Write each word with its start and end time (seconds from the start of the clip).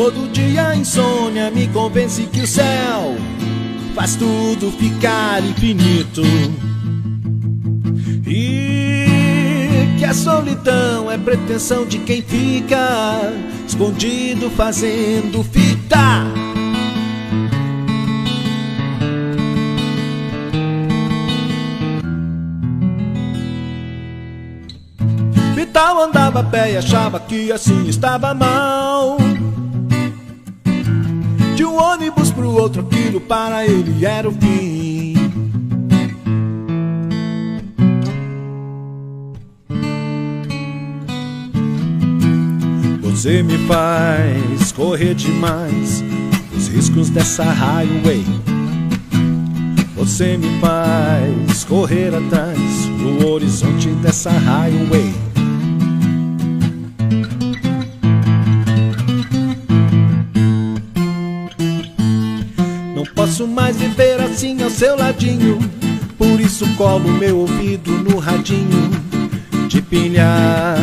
Todo 0.00 0.32
dia 0.32 0.68
a 0.68 0.74
insônia 0.74 1.50
me 1.50 1.68
convence 1.68 2.22
que 2.22 2.40
o 2.40 2.46
céu 2.46 3.16
faz 3.94 4.16
tudo 4.16 4.72
ficar 4.72 5.44
infinito. 5.44 6.22
E 8.26 9.98
que 9.98 10.04
a 10.06 10.14
solidão 10.14 11.10
é 11.10 11.18
pretensão 11.18 11.84
de 11.84 11.98
quem 11.98 12.22
fica 12.22 13.30
escondido 13.68 14.48
fazendo 14.48 15.44
fita. 15.44 16.24
Vital 25.54 26.00
andava 26.00 26.40
a 26.40 26.44
pé 26.44 26.72
e 26.72 26.76
achava 26.78 27.20
que 27.20 27.52
assim 27.52 27.86
estava 27.86 28.32
mal. 28.32 28.79
Ônibus 31.80 32.30
pro 32.30 32.50
outro, 32.50 32.82
aquilo 32.82 33.20
para 33.20 33.66
ele 33.66 34.04
era 34.04 34.28
o 34.28 34.32
fim. 34.32 35.14
Você 43.02 43.42
me 43.42 43.58
faz 43.66 44.72
correr 44.72 45.14
demais 45.14 46.02
os 46.56 46.68
riscos 46.68 47.10
dessa 47.10 47.44
highway. 47.44 48.24
Você 49.94 50.38
me 50.38 50.58
faz 50.60 51.64
correr 51.64 52.14
atrás 52.14 52.58
no 52.98 53.28
horizonte 53.28 53.88
dessa 54.02 54.30
highway. 54.30 55.29
Posso 63.40 63.46
mais 63.46 63.76
viver 63.76 64.20
assim 64.20 64.62
ao 64.62 64.68
seu 64.68 64.96
ladinho. 64.96 65.58
Por 66.18 66.40
isso 66.40 66.66
colo 66.76 67.08
meu 67.08 67.38
ouvido 67.38 67.90
no 67.90 68.18
radinho 68.18 68.90
de 69.66 69.80
pilha 69.80 70.76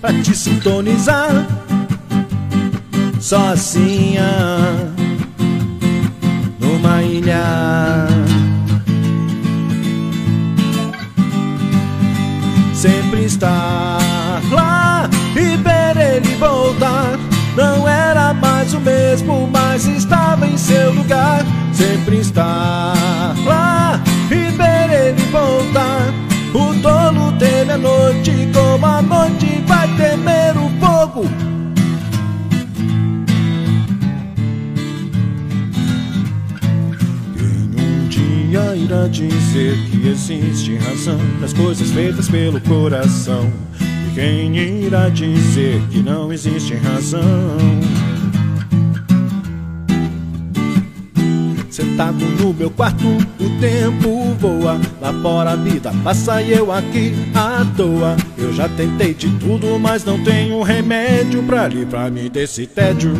pra 0.00 0.12
te 0.12 0.36
sintonizar 0.36 1.46
sozinha 3.18 4.92
numa 6.60 7.02
ilha. 7.02 8.06
Sempre 12.74 13.24
estar 13.24 14.42
lá 14.50 15.08
e 15.34 15.56
ver 15.56 16.16
ele 16.16 16.34
voltar. 16.36 17.18
Não 17.56 17.88
era 17.88 18.32
mais 18.34 18.72
o 18.72 18.80
mesmo, 18.80 19.48
mas 19.50 19.84
estava 19.84 20.37
seu 20.68 20.92
lugar. 20.92 21.44
Sempre 21.72 22.18
estar 22.18 23.34
lá 23.46 24.02
e 24.30 24.50
ver 24.50 25.08
ele 25.08 25.22
voltar. 25.30 26.12
O 26.52 26.74
tolo 26.80 27.32
teme 27.38 27.72
a 27.72 27.78
noite, 27.78 28.48
como 28.52 28.84
a 28.84 29.02
noite 29.02 29.62
vai 29.66 29.88
temer 29.96 30.56
o 30.56 30.68
fogo. 30.80 31.24
Quem 37.36 37.84
um 37.84 38.08
dia 38.08 38.76
irá 38.76 39.08
dizer 39.08 39.76
que 39.90 40.08
existe 40.08 40.76
razão 40.76 41.18
nas 41.40 41.52
coisas 41.52 41.90
feitas 41.90 42.28
pelo 42.28 42.60
coração? 42.62 43.50
E 43.80 44.14
quem 44.14 44.56
irá 44.56 45.08
dizer 45.08 45.80
que 45.90 46.02
não 46.02 46.32
existe 46.32 46.74
razão? 46.74 48.07
Sentado 51.98 52.24
no 52.40 52.54
meu 52.54 52.70
quarto, 52.70 53.08
o 53.08 53.60
tempo 53.60 54.32
voa. 54.38 54.80
Lá 55.00 55.12
fora 55.20 55.50
a 55.50 55.56
vida 55.56 55.92
passa 56.04 56.40
e 56.40 56.52
eu 56.52 56.70
aqui 56.70 57.12
à 57.34 57.66
toa. 57.76 58.16
Eu 58.38 58.52
já 58.52 58.68
tentei 58.68 59.12
de 59.12 59.28
tudo, 59.38 59.80
mas 59.80 60.04
não 60.04 60.22
tenho 60.22 60.62
remédio 60.62 61.42
pra 61.42 61.66
livrar-me 61.66 62.28
desse 62.28 62.68
tédio. 62.68 63.12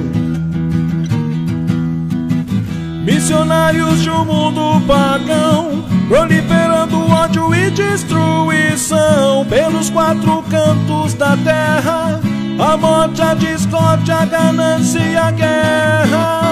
Missionários 3.05 4.01
de 4.01 4.11
um 4.11 4.25
mundo 4.25 4.81
pagão, 4.87 5.85
proliferando 6.07 7.01
ódio 7.11 7.53
e 7.53 7.73
destruição 7.73 9.45
pelos 9.47 9.91
quatro 9.91 10.41
cantos 10.49 11.15
da 11.15 11.37
terra. 11.39 12.21
A 12.61 12.77
morte, 12.77 13.23
a 13.23 13.35
discórdia, 13.35 14.19
a 14.19 14.25
ganância 14.25 15.01
e 15.01 15.17
a 15.17 15.33
guerra. 15.33 16.48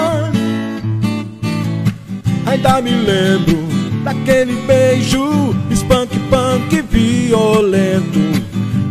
Ainda 2.47 2.81
me 2.81 2.91
lembro 2.91 3.67
daquele 4.03 4.53
beijo 4.65 5.55
spunk 5.71 6.17
punk 6.29 6.81
violento 6.89 8.27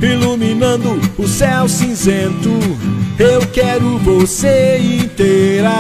Iluminando 0.00 1.00
o 1.16 1.26
céu 1.26 1.68
cinzento. 1.68 2.50
Eu 3.18 3.40
quero 3.48 3.98
você 3.98 4.78
inteira. 4.78 5.70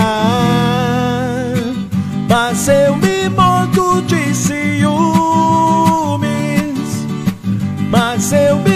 Mas 2.28 2.66
eu 2.68 2.96
me 2.96 3.28
mordo 3.28 4.02
de 4.02 4.34
ciúmes. 4.34 4.96
Mas 7.90 8.32
eu 8.32 8.56
me 8.56 8.75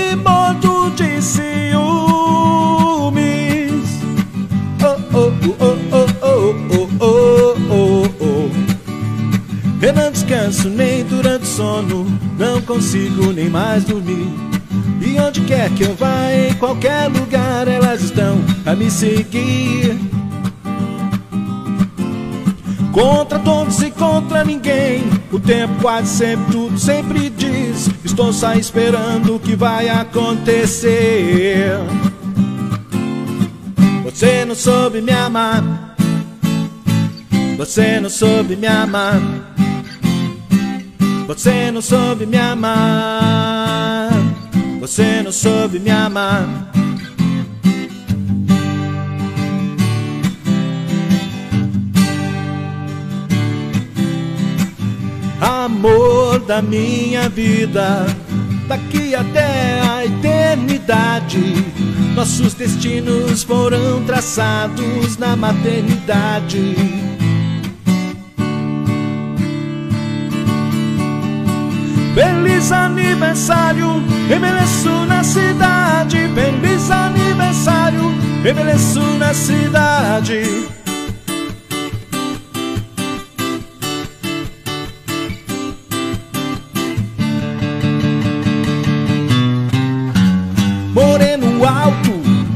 descanso 10.30 10.68
nem 10.68 11.04
durante 11.04 11.42
o 11.42 11.46
sono, 11.46 12.06
não 12.38 12.62
consigo 12.62 13.32
nem 13.32 13.50
mais 13.50 13.82
dormir. 13.82 14.28
E 15.00 15.18
onde 15.18 15.40
quer 15.40 15.68
que 15.70 15.82
eu 15.82 15.94
vá, 15.96 16.32
em 16.32 16.54
qualquer 16.54 17.08
lugar, 17.08 17.66
elas 17.66 18.00
estão 18.00 18.40
a 18.64 18.76
me 18.76 18.88
seguir. 18.88 19.98
Contra 22.92 23.40
todos 23.40 23.82
e 23.82 23.90
contra 23.90 24.44
ninguém, 24.44 25.02
o 25.32 25.40
tempo 25.40 25.74
quase 25.80 26.08
sempre 26.08 26.52
tudo 26.52 26.78
sempre 26.78 27.28
diz. 27.30 27.90
Estou 28.04 28.32
só 28.32 28.54
esperando 28.54 29.34
o 29.34 29.40
que 29.40 29.56
vai 29.56 29.88
acontecer. 29.88 31.72
Você 34.04 34.44
não 34.44 34.54
soube 34.54 35.00
me 35.00 35.12
amar. 35.12 35.96
Você 37.56 37.98
não 37.98 38.10
soube 38.10 38.54
me 38.54 38.66
amar. 38.68 39.49
Você 41.30 41.70
não 41.70 41.80
soube 41.80 42.26
me 42.26 42.36
amar. 42.36 44.10
Você 44.80 45.22
não 45.22 45.30
soube 45.30 45.78
me 45.78 45.88
amar. 45.88 46.72
Amor 55.40 56.40
da 56.40 56.60
minha 56.60 57.28
vida, 57.28 58.04
daqui 58.66 59.14
até 59.14 59.82
a 59.82 60.04
eternidade. 60.04 61.64
Nossos 62.16 62.54
destinos 62.54 63.44
foram 63.44 64.02
traçados 64.04 65.16
na 65.16 65.36
maternidade. 65.36 67.19
Feliz 72.20 72.70
aniversário, 72.70 74.04
embeleço 74.26 75.06
na 75.06 75.24
cidade. 75.24 76.18
Feliz 76.34 76.90
aniversário, 76.90 78.14
embeleço 78.40 79.00
na 79.18 79.32
cidade. 79.32 80.68
Moreno 90.92 91.66
alto, 91.66 92.10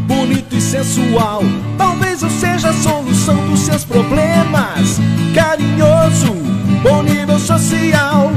bonito 0.06 0.54
e 0.54 0.60
sensual. 0.60 1.42
Talvez 1.78 2.22
eu 2.22 2.28
seja 2.28 2.68
a 2.68 2.74
solução 2.74 3.36
dos 3.48 3.60
seus 3.60 3.82
problemas. 3.82 5.00
Carinhoso, 5.34 6.34
bom 6.82 7.02
nível 7.02 7.38
social. 7.38 8.30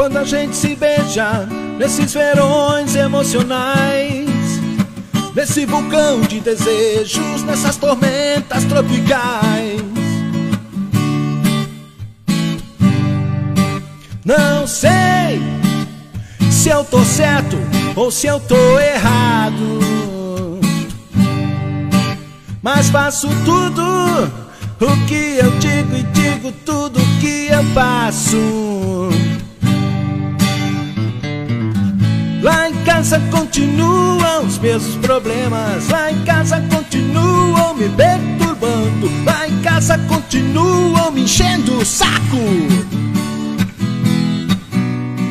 Quando 0.00 0.16
a 0.16 0.24
gente 0.24 0.56
se 0.56 0.74
beija 0.74 1.46
nesses 1.78 2.14
verões 2.14 2.96
emocionais, 2.96 4.30
nesse 5.34 5.66
vulcão 5.66 6.22
de 6.22 6.40
desejos, 6.40 7.42
nessas 7.42 7.76
tormentas 7.76 8.64
tropicais. 8.64 9.82
Não 14.24 14.66
sei 14.66 15.42
se 16.50 16.70
eu 16.70 16.82
tô 16.82 17.04
certo 17.04 17.58
ou 17.94 18.10
se 18.10 18.26
eu 18.26 18.40
tô 18.40 18.80
errado. 18.80 19.80
Mas 22.62 22.88
faço 22.88 23.28
tudo 23.44 23.82
o 24.80 25.06
que 25.06 25.36
eu 25.36 25.50
digo 25.58 25.94
e 25.94 26.02
digo 26.04 26.52
tudo 26.64 26.98
o 26.98 27.20
que 27.20 27.48
eu 27.50 27.62
faço. 27.74 28.69
Lá 32.42 32.70
em 32.70 32.74
casa 32.84 33.20
continuam 33.30 34.46
os 34.46 34.58
mesmos 34.58 34.96
problemas. 34.96 35.88
Lá 35.90 36.10
em 36.10 36.24
casa 36.24 36.62
continuam 36.70 37.74
me 37.74 37.88
perturbando. 37.90 39.10
Lá 39.26 39.46
em 39.46 39.60
casa 39.60 39.98
continuam 40.08 41.10
me 41.12 41.22
enchendo 41.22 41.76
o 41.76 41.84
saco. 41.84 42.38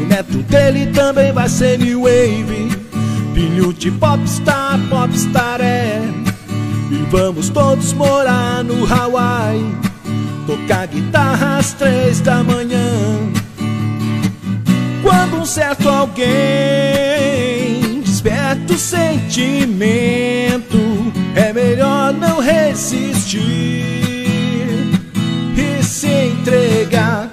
O 0.02 0.06
neto 0.08 0.38
dele 0.44 0.88
também 0.88 1.32
vai 1.32 1.50
ser 1.50 1.80
new 1.80 2.04
wave. 2.04 2.70
Filho 3.34 3.74
de 3.74 3.90
popstar, 3.90 4.80
popstar 4.90 5.62
é. 5.62 6.00
E 6.92 6.96
vamos 7.10 7.50
todos 7.50 7.92
morar 7.94 8.64
no 8.64 8.86
Hawaii. 8.86 9.76
Tocar 10.46 10.86
guitarra 10.88 11.58
às 11.58 11.74
três 11.74 12.22
da 12.22 12.44
manhã. 12.44 13.39
Quando 15.02 15.38
um 15.38 15.46
certo 15.46 15.88
alguém 15.88 16.28
desperta 18.02 18.74
o 18.74 18.78
sentimento, 18.78 19.48
é 21.36 21.54
melhor 21.54 22.14
não 22.14 22.40
resistir 22.40 23.40
e 25.56 25.84
se 25.84 26.08
entregar. 26.08 27.30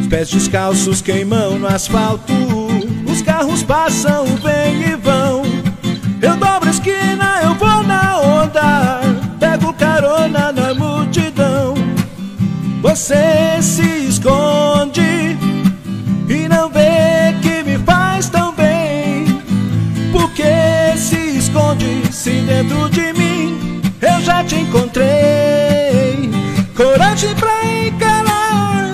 Os 0.00 0.06
pés 0.06 0.30
descalços 0.30 1.02
queimam 1.02 1.58
no 1.58 1.66
asfalto, 1.66 2.32
os 3.10 3.22
carros 3.22 3.62
passam, 3.64 4.24
vêm 4.36 4.92
e 4.92 4.96
vão. 4.96 5.42
Eu 6.22 6.36
dobro 6.36 6.68
a 6.68 6.72
esquina, 6.72 7.40
eu 7.42 7.54
vou 7.54 7.82
na 7.82 8.20
onda, 8.20 9.00
pego 9.40 9.72
carona. 9.72 10.49
Você 12.90 13.62
se 13.62 14.08
esconde 14.08 15.38
e 16.28 16.48
não 16.48 16.68
vê 16.68 17.32
que 17.40 17.62
me 17.62 17.78
faz 17.78 18.28
tão 18.28 18.52
bem. 18.52 19.26
Porque 20.10 20.96
se 20.96 21.38
esconde 21.38 22.12
se 22.12 22.32
dentro 22.40 22.90
de 22.90 23.12
mim 23.12 23.80
eu 24.02 24.20
já 24.22 24.42
te 24.42 24.56
encontrei. 24.56 26.30
Coragem 26.76 27.32
pra 27.36 27.64
encarar, 27.64 28.92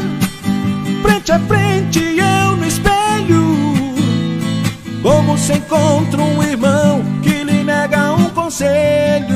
frente 1.01 1.33
a 1.33 1.39
frente 1.39 2.01
eu 2.01 2.55
no 2.55 2.67
espelho. 2.67 3.57
Como 5.03 5.39
se 5.39 5.55
encontra 5.55 6.21
um 6.21 6.43
irmão 6.43 7.03
que 7.23 7.43
lhe 7.43 7.65
nega 7.65 8.13
um 8.13 8.29
conselho. 8.29 9.36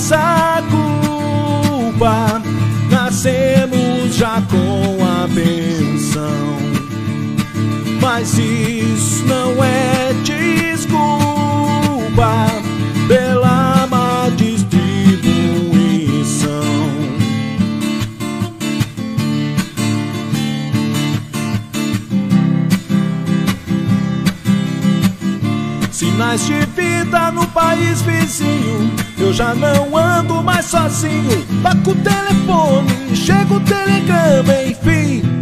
Nossa 0.00 0.62
culpa, 0.70 2.40
nascemos 2.88 4.14
já 4.14 4.40
com 4.50 4.96
a 5.04 5.26
benção. 5.26 6.56
Mas 8.00 8.38
isso 8.38 9.26
não 9.26 9.62
é 9.62 10.14
desculpa 10.24 11.26
pela 13.06 13.86
má 13.88 14.30
distribuição. 14.36 14.80
Sinais 25.92 26.46
de 26.46 26.64
vida 26.74 27.30
no 27.32 27.46
país 27.48 28.00
vizinho. 28.00 29.09
Eu 29.20 29.32
já 29.34 29.54
não 29.54 29.96
ando 29.96 30.42
mais 30.42 30.66
sozinho. 30.66 31.46
Toco 31.62 31.90
o 31.90 31.94
telefone, 31.96 33.14
chega 33.14 33.54
o 33.54 33.60
telegrama, 33.60 34.54
enfim. 34.66 35.40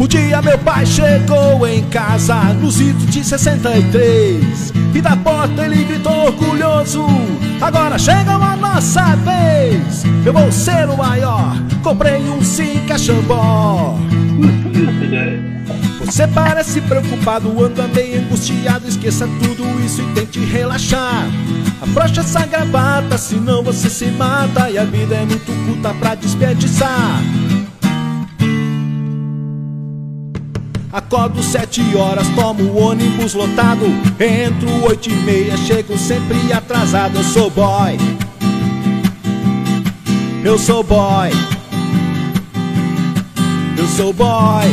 Um 0.00 0.06
dia 0.06 0.40
meu 0.40 0.58
pai 0.58 0.86
chegou 0.86 1.68
em 1.68 1.84
casa 1.90 2.34
nos 2.54 2.80
idos 2.80 3.04
de 3.10 3.22
63 3.22 4.72
E 4.94 5.00
da 5.02 5.14
porta 5.14 5.62
ele 5.62 5.84
gritou 5.84 6.24
orgulhoso 6.24 7.04
Agora 7.60 7.98
chega 7.98 8.32
a 8.32 8.56
nossa 8.56 9.14
vez 9.16 10.02
Eu 10.24 10.32
vou 10.32 10.50
ser 10.50 10.88
o 10.88 10.96
maior 10.96 11.54
Comprei 11.82 12.22
um 12.30 12.42
sim 12.42 12.80
cachambó 12.88 13.98
Você 16.00 16.26
parece 16.28 16.80
preocupado, 16.80 17.62
anda 17.62 17.86
meio 17.88 18.22
angustiado 18.22 18.88
Esqueça 18.88 19.28
tudo 19.42 19.79
isso 19.90 20.02
e 20.02 20.06
tente 20.14 20.38
relaxar. 20.38 21.26
Afrocha 21.80 22.20
essa 22.20 22.46
gravata, 22.46 23.18
senão 23.18 23.62
você 23.62 23.90
se 23.90 24.06
mata. 24.06 24.70
E 24.70 24.78
a 24.78 24.84
vida 24.84 25.16
é 25.16 25.24
muito 25.24 25.52
curta 25.66 25.92
pra 25.94 26.14
desperdiçar. 26.14 27.20
Acordo 30.92 31.42
sete 31.42 31.82
horas, 31.96 32.26
tomo 32.36 32.62
o 32.62 32.78
ônibus 32.78 33.34
lotado. 33.34 33.84
Entro 34.20 34.84
oito 34.88 35.10
e 35.10 35.14
meia, 35.14 35.56
chego 35.56 35.98
sempre 35.98 36.52
atrasado. 36.52 37.16
Eu 37.16 37.24
sou 37.24 37.50
boy. 37.50 37.98
Eu 40.44 40.58
sou 40.58 40.84
boy. 40.84 41.30
Eu 43.76 43.88
sou 43.88 44.12
boy. 44.12 44.68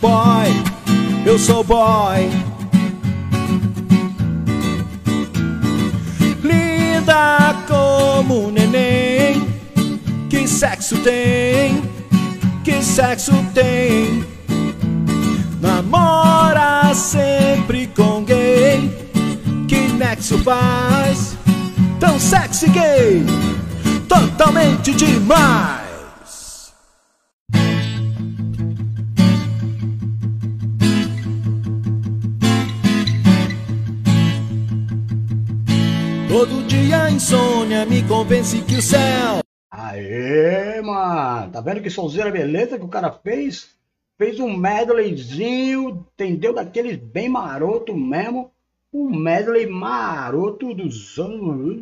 Boy. 0.00 0.76
Eu 1.24 1.38
sou 1.38 1.64
boy 1.64 2.45
como 7.66 8.48
um 8.48 8.50
neném. 8.50 9.48
Que 10.28 10.46
sexo 10.46 10.96
tem? 10.98 11.82
Que 12.64 12.82
sexo 12.82 13.32
tem? 13.54 14.24
Namora 15.60 16.94
sempre 16.94 17.88
com 17.88 18.22
gay 18.24 18.90
Que 19.68 19.88
nexo 19.92 20.38
faz? 20.38 21.36
Tão 21.98 22.18
sexy 22.18 22.68
gay. 22.68 23.24
Totalmente 24.08 24.92
demais 24.94 25.75
convence 38.06 38.62
que 38.62 38.76
o 38.76 38.82
céu 38.82 39.40
Aê, 39.68 40.80
mano! 40.80 41.52
Tá 41.52 41.60
vendo 41.60 41.82
que 41.82 41.90
sonzeira 41.90 42.30
beleza 42.30 42.78
que 42.78 42.84
o 42.84 42.88
cara 42.88 43.10
fez? 43.10 43.76
Fez 44.16 44.40
um 44.40 44.56
medleyzinho, 44.56 46.06
entendeu? 46.14 46.54
Daqueles 46.54 46.96
bem 46.96 47.28
maroto 47.28 47.94
mesmo. 47.94 48.50
Um 48.92 49.10
medley 49.10 49.66
maroto 49.66 50.72
dos 50.72 51.18
anos. 51.18 51.76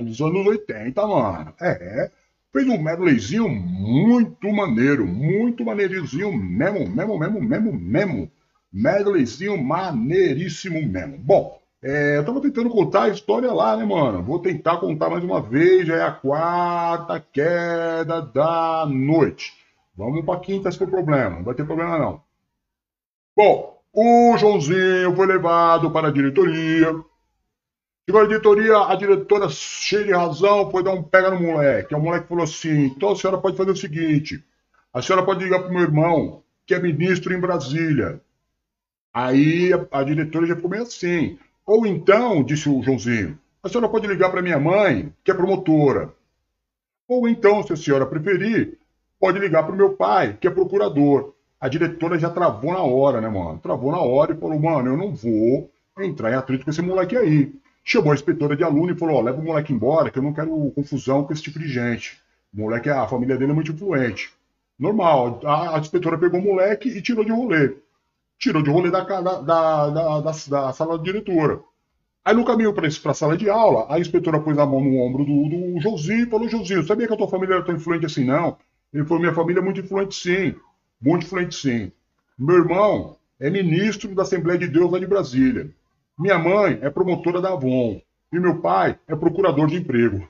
Dos 0.00 0.20
anos 0.20 0.46
80, 0.46 1.06
mano. 1.06 1.54
É. 1.60 2.10
Fez 2.52 2.66
um 2.66 2.82
medleyzinho 2.82 3.48
muito 3.48 4.50
maneiro, 4.52 5.06
muito 5.06 5.64
maneirinho 5.64 6.32
mesmo, 6.32 6.88
mesmo, 6.88 7.18
mesmo, 7.18 7.40
mesmo, 7.40 7.72
mesmo. 7.72 8.30
Medleyzinho 8.72 9.56
maneiríssimo 9.62 10.82
mesmo. 10.82 11.16
Bom, 11.18 11.60
é, 11.82 12.18
eu 12.18 12.24
tava 12.24 12.40
tentando 12.42 12.68
contar 12.68 13.04
a 13.04 13.08
história 13.08 13.52
lá, 13.52 13.76
né, 13.76 13.84
mano? 13.84 14.22
Vou 14.22 14.38
tentar 14.40 14.78
contar 14.78 15.08
mais 15.08 15.24
uma 15.24 15.40
vez, 15.40 15.86
já 15.86 15.96
é 15.96 16.02
a 16.02 16.12
quarta 16.12 17.20
queda 17.20 18.20
da 18.20 18.86
noite. 18.86 19.52
Vamos 19.96 20.24
pra 20.24 20.40
quinta 20.40 20.70
se 20.70 20.78
for 20.78 20.88
problema, 20.88 21.36
não 21.36 21.44
vai 21.44 21.54
ter 21.54 21.64
problema 21.64 21.98
não. 21.98 22.22
Bom, 23.36 23.79
o 23.92 24.36
Joãozinho 24.38 25.14
foi 25.14 25.26
levado 25.26 25.90
para 25.90 26.08
a 26.08 26.12
diretoria. 26.12 26.86
Chegou 28.08 28.22
a 28.22 28.26
diretoria, 28.26 28.78
a 28.78 28.94
diretora, 28.94 29.48
cheia 29.48 30.04
de 30.04 30.12
razão, 30.12 30.70
foi 30.70 30.82
dar 30.82 30.92
um 30.92 31.02
pega 31.02 31.30
no 31.30 31.40
moleque. 31.40 31.94
O 31.94 32.00
moleque 32.00 32.28
falou 32.28 32.44
assim: 32.44 32.86
então 32.86 33.10
a 33.10 33.16
senhora 33.16 33.38
pode 33.38 33.56
fazer 33.56 33.70
o 33.70 33.76
seguinte: 33.76 34.44
a 34.92 35.02
senhora 35.02 35.24
pode 35.24 35.42
ligar 35.44 35.60
para 35.60 35.68
o 35.70 35.72
meu 35.72 35.82
irmão, 35.82 36.42
que 36.66 36.74
é 36.74 36.80
ministro 36.80 37.32
em 37.34 37.40
Brasília. 37.40 38.20
Aí 39.12 39.70
a, 39.90 40.04
diretora 40.04 40.46
já 40.46 40.54
ficou 40.54 40.70
meio 40.70 40.84
assim. 40.84 41.38
Ou 41.66 41.86
então, 41.86 42.42
disse 42.42 42.68
o 42.68 42.82
Joãozinho, 42.82 43.38
a 43.62 43.68
senhora 43.68 43.88
pode 43.88 44.06
ligar 44.06 44.30
para 44.30 44.42
minha 44.42 44.58
mãe, 44.58 45.12
que 45.24 45.30
é 45.30 45.34
promotora. 45.34 46.12
Ou 47.08 47.28
então, 47.28 47.62
se 47.62 47.72
a 47.72 47.76
senhora 47.76 48.06
preferir, 48.06 48.78
pode 49.18 49.38
ligar 49.38 49.64
pro 49.64 49.76
meu 49.76 49.94
pai, 49.94 50.36
que 50.40 50.46
é 50.46 50.50
procurador. 50.50 51.34
A 51.60 51.68
diretora 51.68 52.18
já 52.18 52.30
travou 52.30 52.72
na 52.72 52.82
hora, 52.82 53.20
né, 53.20 53.28
mano? 53.28 53.58
Travou 53.58 53.92
na 53.92 54.00
hora 54.00 54.32
e 54.32 54.36
falou, 54.36 54.58
mano, 54.58 54.88
eu 54.88 54.96
não 54.96 55.14
vou 55.14 55.70
entrar 55.98 56.32
em 56.32 56.34
atrito 56.34 56.64
com 56.64 56.70
esse 56.70 56.80
moleque 56.80 57.16
aí. 57.16 57.52
Chamou 57.84 58.12
a 58.12 58.14
inspetora 58.14 58.56
de 58.56 58.64
aluno 58.64 58.92
e 58.92 58.96
falou, 58.98 59.16
ó, 59.16 59.20
leva 59.20 59.40
o 59.40 59.44
moleque 59.44 59.72
embora, 59.72 60.10
que 60.10 60.18
eu 60.18 60.22
não 60.22 60.32
quero 60.32 60.72
confusão 60.74 61.24
com 61.24 61.32
esse 61.32 61.42
tipo 61.42 61.58
de 61.58 61.68
gente. 61.68 62.18
O 62.54 62.60
moleque, 62.60 62.88
a 62.88 63.06
família 63.06 63.36
dele 63.36 63.52
é 63.52 63.54
muito 63.54 63.72
influente. 63.72 64.32
Normal, 64.78 65.40
a, 65.44 65.76
a 65.76 65.78
inspetora 65.78 66.16
pegou 66.16 66.40
o 66.40 66.42
moleque 66.42 66.88
e 66.88 67.02
tirou 67.02 67.24
de 67.24 67.30
rolê. 67.30 67.76
Tirou 68.38 68.62
de 68.62 68.70
rolê 68.70 68.90
da, 68.90 69.02
da, 69.02 69.20
da, 69.20 69.90
da, 69.90 70.20
da 70.20 70.32
sala 70.72 70.96
da 70.96 71.04
diretora. 71.04 71.60
Aí 72.24 72.34
no 72.34 72.44
caminho 72.44 72.72
para 72.72 72.86
a 72.86 73.14
sala 73.14 73.36
de 73.36 73.50
aula, 73.50 73.86
a 73.88 73.98
inspetora 73.98 74.40
pôs 74.40 74.58
a 74.58 74.64
mão 74.64 74.80
no 74.80 74.98
ombro 74.98 75.24
do, 75.24 75.48
do 75.48 75.80
Josinho 75.80 76.26
e 76.26 76.30
falou, 76.30 76.48
Josinho, 76.48 76.82
sabia 76.82 77.06
que 77.06 77.12
a 77.12 77.16
tua 77.16 77.28
família 77.28 77.56
era 77.56 77.64
tão 77.64 77.74
influente 77.74 78.06
assim, 78.06 78.24
não? 78.24 78.56
Ele 78.92 79.04
falou, 79.04 79.20
minha 79.20 79.34
família 79.34 79.60
é 79.60 79.62
muito 79.62 79.80
influente 79.80 80.14
sim, 80.14 80.54
muito 81.00 81.24
influente 81.24 81.54
sim. 81.54 81.92
Meu 82.38 82.56
irmão 82.56 83.16
é 83.38 83.48
ministro 83.48 84.14
da 84.14 84.22
Assembleia 84.22 84.58
de 84.58 84.68
Deus 84.68 84.90
lá 84.90 84.98
de 84.98 85.06
Brasília. 85.06 85.70
Minha 86.18 86.38
mãe 86.38 86.78
é 86.82 86.90
promotora 86.90 87.40
da 87.40 87.52
Avon. 87.52 88.02
E 88.32 88.38
meu 88.38 88.60
pai 88.60 88.98
é 89.08 89.16
procurador 89.16 89.66
de 89.66 89.76
emprego. 89.76 90.28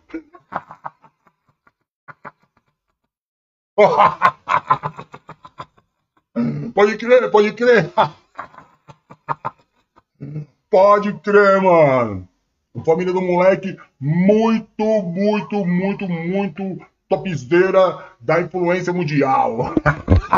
pode 6.74 6.96
crer, 6.96 7.30
pode 7.30 7.52
crer. 7.52 7.90
Pode 10.70 11.12
crer, 11.14 11.60
mano. 11.60 12.28
Família 12.84 13.12
do 13.12 13.20
moleque 13.20 13.76
muito, 13.98 15.02
muito, 15.02 15.66
muito, 15.66 16.08
muito 16.08 16.86
topzera 17.10 18.06
da 18.20 18.40
influência 18.40 18.92
mundial. 18.92 19.74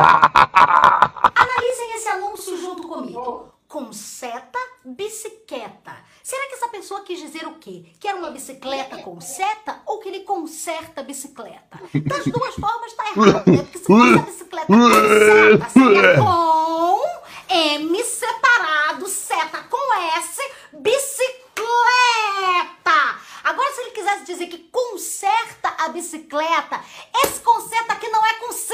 Analisem 1.34 1.94
esse 1.94 2.08
anúncio 2.08 2.56
junto 2.58 2.88
comigo. 2.88 3.52
seta, 3.92 4.58
bicicleta. 4.82 5.94
Será 6.22 6.46
que 6.46 6.54
essa 6.54 6.68
pessoa 6.68 7.02
quis 7.02 7.20
dizer 7.20 7.46
o 7.46 7.56
quê? 7.56 7.84
Que 8.00 8.08
era 8.08 8.16
uma 8.16 8.30
bicicleta 8.30 8.96
com 8.98 9.20
seta 9.20 9.82
ou 9.86 9.98
que 9.98 10.08
ele 10.08 10.20
conserta 10.20 11.02
a 11.02 11.04
bicicleta? 11.04 11.78
Das 12.06 12.24
duas 12.24 12.54
formas 12.54 12.94
tá 12.94 13.04
errado, 13.10 13.50
né? 13.50 13.58
Porque 13.64 13.78
se 13.78 13.84
fosse 13.84 14.18
a 14.18 14.22
bicicleta 14.22 14.66
com 14.66 14.88
seta, 14.88 15.68
seria 15.68 16.16
com 16.16 17.02
M 17.50 18.04
separado, 18.04 19.06
seta 19.08 19.58
com 19.68 19.94
S, 20.16 20.40
bicicleta. 20.72 21.42
Agora, 23.44 23.72
se 23.74 23.80
ele 23.80 23.90
quisesse 23.90 24.24
dizer 24.24 24.46
que 24.46 24.58
conserta 24.70 25.74
a 25.78 25.88
bicicleta, 25.88 26.80
esse 27.24 27.40
conserta 27.40 27.92
aqui 27.92 28.08
não 28.08 28.24
é 28.24 28.34
com 28.34 28.52
C, 28.52 28.72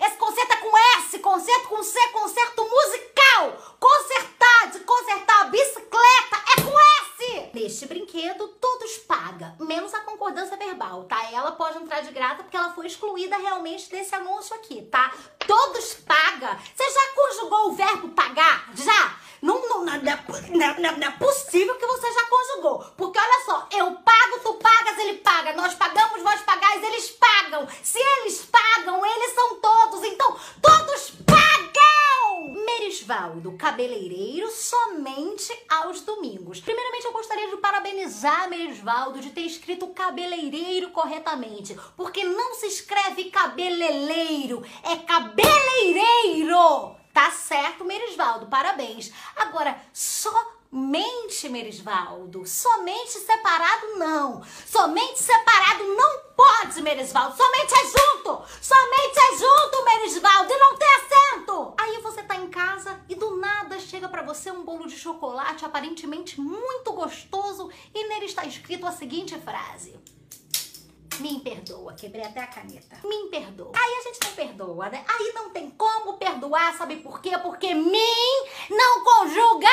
esse 0.00 0.16
conserta 0.16 0.54
é 0.54 0.56
com 0.56 0.76
S, 0.98 1.18
conserto 1.20 1.68
com 1.68 1.82
C, 1.82 1.98
conserto 2.08 2.62
musical. 2.64 3.56
Consertar, 3.78 4.70
de 4.72 4.80
consertar 4.80 5.42
a 5.42 5.44
bicicleta 5.44 6.36
é 6.56 6.62
com 6.62 6.78
S. 6.78 7.50
Neste 7.54 7.86
brinquedo, 7.86 8.48
todos 8.60 8.98
pagam, 8.98 9.54
menos 9.60 9.94
a 9.94 10.00
concordância 10.00 10.56
verbal, 10.56 11.04
tá? 11.04 11.30
Ela 11.32 11.52
pode 11.52 11.78
entrar 11.78 12.00
de 12.00 12.10
grata 12.10 12.42
porque 12.42 12.56
ela 12.56 12.74
foi 12.74 12.86
excluída 12.86 13.36
realmente 13.36 13.88
desse 13.88 14.14
anúncio 14.14 14.56
aqui, 14.56 14.82
tá? 14.82 15.12
Todos 15.46 15.94
pagam. 15.94 16.58
Você 16.74 16.90
já 16.90 17.14
conjugou 17.14 17.68
o 17.68 17.72
verbo 17.72 18.08
pagar? 18.08 18.70
Já? 18.74 19.16
Não, 19.40 19.60
não, 19.68 19.84
não, 19.84 20.02
não, 20.02 20.80
não, 20.80 20.98
não 20.98 21.08
é 21.08 21.10
possível 21.12 21.76
que 21.76 21.86
você 21.86 22.12
já 22.12 22.26
conjugou. 22.26 22.84
Porque 22.96 23.18
olha 23.18 23.44
só, 23.44 23.68
eu 23.70 23.94
pago, 23.96 24.40
tu 24.42 24.54
pagas, 24.54 24.98
ele 24.98 25.18
paga. 25.18 25.52
Nós 25.52 25.74
pagamos, 25.74 26.22
vós 26.22 26.42
pagais, 26.42 26.82
eles 26.82 27.10
pagam. 27.10 27.68
Se 27.82 27.98
eles 27.98 28.44
pagam, 28.46 29.04
eles 29.06 29.34
são 29.34 29.60
todos. 29.60 30.02
Então, 30.02 30.36
todos 30.60 31.10
pagam! 31.24 32.54
Merisvaldo, 32.64 33.56
cabeleireiro 33.56 34.50
somente 34.50 35.56
aos 35.68 36.00
domingos. 36.00 36.60
Primeiramente, 36.60 37.04
eu 37.04 37.12
gostaria 37.12 37.48
de 37.48 37.56
parabenizar 37.58 38.48
Merisvaldo 38.48 39.20
de 39.20 39.30
ter 39.30 39.47
escrito 39.58 39.88
cabeleireiro 39.88 40.90
corretamente. 40.90 41.76
Porque 41.96 42.24
não 42.24 42.54
se 42.54 42.66
escreve 42.66 43.24
cabeleleiro, 43.24 44.64
é 44.84 44.96
cabeleireiro! 44.96 46.96
Tá 47.12 47.32
certo, 47.32 47.84
Merisvaldo, 47.84 48.46
parabéns. 48.46 49.12
Agora, 49.34 49.76
somente, 49.92 51.48
Merisvaldo, 51.48 52.46
somente 52.46 53.18
separado 53.18 53.96
não. 53.96 54.44
Somente 54.64 55.20
separado 55.20 55.84
não 55.84 56.20
pode, 56.36 56.80
Merisvaldo. 56.80 57.36
Somente 57.36 57.74
é 57.74 57.84
junto. 57.86 58.42
Somente 58.60 59.18
é 59.18 59.36
junto, 59.36 59.84
Merisvaldo, 59.84 60.52
e 60.52 60.58
não 60.58 60.76
tem 60.76 60.88
acento. 60.88 61.74
Aí 61.76 62.00
você 62.00 62.22
tá 62.22 62.36
em 62.36 62.48
casa 62.48 63.00
e 63.08 63.16
do 63.16 63.36
nada 63.36 63.80
chega 63.80 64.08
para 64.08 64.22
você 64.22 64.50
um 64.50 64.64
bolo 64.64 64.86
de 64.86 64.96
chocolate 64.96 65.64
aparentemente 65.64 66.40
muito 66.40 66.92
gostoso 66.92 67.70
e 67.94 68.06
nele 68.06 68.26
está 68.26 68.44
escrito 68.78 68.86
a 68.86 68.92
seguinte 68.92 69.38
frase: 69.40 69.98
me 71.18 71.40
perdoa, 71.40 71.94
quebrei 71.94 72.24
até 72.24 72.40
a 72.40 72.46
caneta. 72.46 73.00
Me 73.04 73.28
perdoa. 73.28 73.72
Aí 73.74 73.94
a 73.94 74.02
gente 74.02 74.24
não 74.24 74.32
perdoa, 74.32 74.88
né? 74.88 75.04
Aí 75.08 75.32
não 75.34 75.50
tem 75.50 75.70
como 75.70 76.16
perdoar, 76.16 76.76
sabe 76.76 76.96
por 76.96 77.20
quê? 77.20 77.36
Porque 77.38 77.74
mim 77.74 78.46
não 78.70 79.04
conjuga 79.04 79.68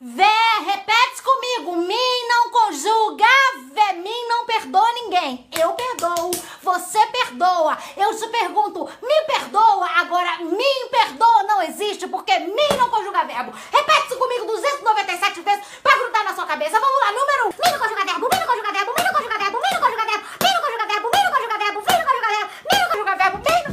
Vé, 0.00 0.24
repete 0.64 1.22
comigo. 1.24 1.74
Mim 1.74 2.28
não 2.28 2.50
conjuga 2.50 3.26
vé. 3.74 3.94
Mim 3.94 4.28
não 4.28 4.46
perdoa 4.46 4.92
ninguém. 4.92 5.50
Eu 5.60 5.72
perdoo. 5.72 6.30
Você 6.62 7.04
perdoa. 7.06 7.76
Eu 7.96 8.16
te 8.16 8.28
pergunto, 8.28 8.88
me 9.02 9.22
perdoa? 9.26 9.88
Agora, 9.96 10.38
mim 10.38 10.88
perdoa 10.88 11.42
não 11.42 11.60
existe 11.62 12.06
porque 12.06 12.38
mim 12.38 12.76
não 12.78 12.88
conjuga 12.88 13.24
verbo. 13.24 13.52
Repete 13.72 14.06
isso 14.06 14.16
comigo 14.16 14.46
297 14.46 15.40
vezes 15.40 15.64
pra 15.82 15.98
grudar 15.98 16.22
na 16.22 16.34
sua 16.34 16.46
cabeça. 16.46 16.78
Vamos 16.78 17.00
lá, 17.00 17.12
número 17.12 17.46
1. 17.46 17.48
Um. 17.48 17.50
Mim 17.50 17.72
não 17.72 17.78
conjuga 17.80 18.04
verbo, 18.04 18.28
mim 18.30 18.38
não 18.38 18.46
conjuga 18.46 18.72
verbo, 18.72 18.92
mim 18.92 19.02
não 19.02 19.12
conjuga 19.14 19.38
verbo, 19.38 19.58
mim 19.58 19.72
não 19.72 19.80
conjuga 19.80 20.06
verbo, 20.06 20.28
mim 20.38 20.52
não 20.54 20.60
conjuga 20.62 20.86
verbo, 20.86 21.10
mim 21.10 21.22
não 21.24 21.32
conjuga 21.32 21.56
verbo, 21.58 21.80
mim 21.80 21.98
não 21.98 22.06
conjuga 22.06 22.28
verbo, 22.28 22.54
mim 22.70 22.78
não 22.78 22.88
conjuga 22.88 23.16
verbo, 23.16 23.38
mim 23.38 23.58
não... 23.64 23.72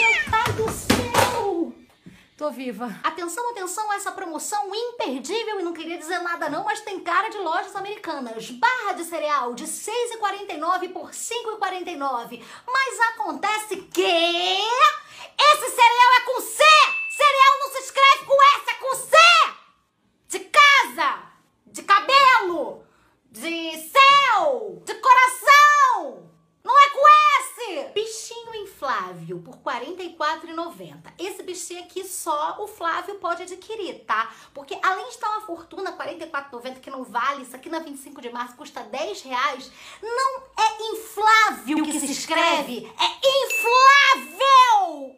Meu 0.00 0.24
pai 0.30 0.52
do 0.54 0.66
céu. 0.72 1.72
Tô 2.40 2.50
viva. 2.50 2.98
Atenção, 3.04 3.50
atenção 3.50 3.90
a 3.90 3.96
essa 3.96 4.12
promoção 4.12 4.74
imperdível 4.74 5.60
e 5.60 5.62
não 5.62 5.74
queria 5.74 5.98
dizer 5.98 6.20
nada 6.20 6.48
não, 6.48 6.64
mas 6.64 6.80
tem 6.80 6.98
cara 6.98 7.28
de 7.28 7.36
lojas 7.36 7.76
americanas. 7.76 8.50
Barra 8.52 8.92
de 8.92 9.04
cereal 9.04 9.52
de 9.52 9.64
6,49 9.64 10.90
por 10.90 11.10
5,49. 11.10 12.42
Mas 12.66 13.00
acontece 13.10 13.76
que 13.76 14.00
esse 14.00 15.70
cereal 15.70 16.12
é 16.16 16.20
com 16.24 16.40
C. 16.40 16.64
Cereal 17.10 17.58
não 17.60 17.72
se 17.72 17.78
escreve 17.80 18.24
com 18.24 18.42
S, 18.42 18.70
é 18.70 18.74
com 18.74 18.94
C. 18.96 19.16
De 20.28 20.40
casa, 20.40 21.22
de 21.66 21.82
cabelo, 21.82 22.86
de 23.30 23.76
céu, 23.76 24.82
de 24.86 24.94
coração. 24.94 26.30
Não 26.62 26.78
é 26.78 26.90
com 26.90 27.00
S! 27.08 27.92
Bichinho 27.94 28.54
inflável 28.54 29.38
por 29.38 29.54
R$ 29.54 29.60
44,90. 29.88 31.12
Esse 31.18 31.42
bichinho 31.42 31.84
aqui 31.84 32.04
só 32.04 32.56
o 32.60 32.66
Flávio 32.66 33.14
pode 33.16 33.42
adquirir, 33.42 34.04
tá? 34.04 34.32
Porque 34.52 34.78
além 34.82 35.06
de 35.06 35.14
estar 35.14 35.28
uma 35.30 35.40
fortuna, 35.42 35.90
R$ 35.90 35.96
44,90, 35.96 36.80
que 36.80 36.90
não 36.90 37.04
vale, 37.04 37.42
isso 37.42 37.56
aqui 37.56 37.68
na 37.68 37.78
25 37.78 38.20
de 38.20 38.30
março 38.30 38.56
custa 38.56 38.82
10 38.82 39.22
reais, 39.22 39.70
não 40.02 40.42
é 40.58 40.82
inflável 40.92 41.84
que, 41.84 41.92
que 41.92 42.00
se 42.00 42.12
escreve, 42.12 42.92
é 42.98 43.20
inflável! 43.44 45.16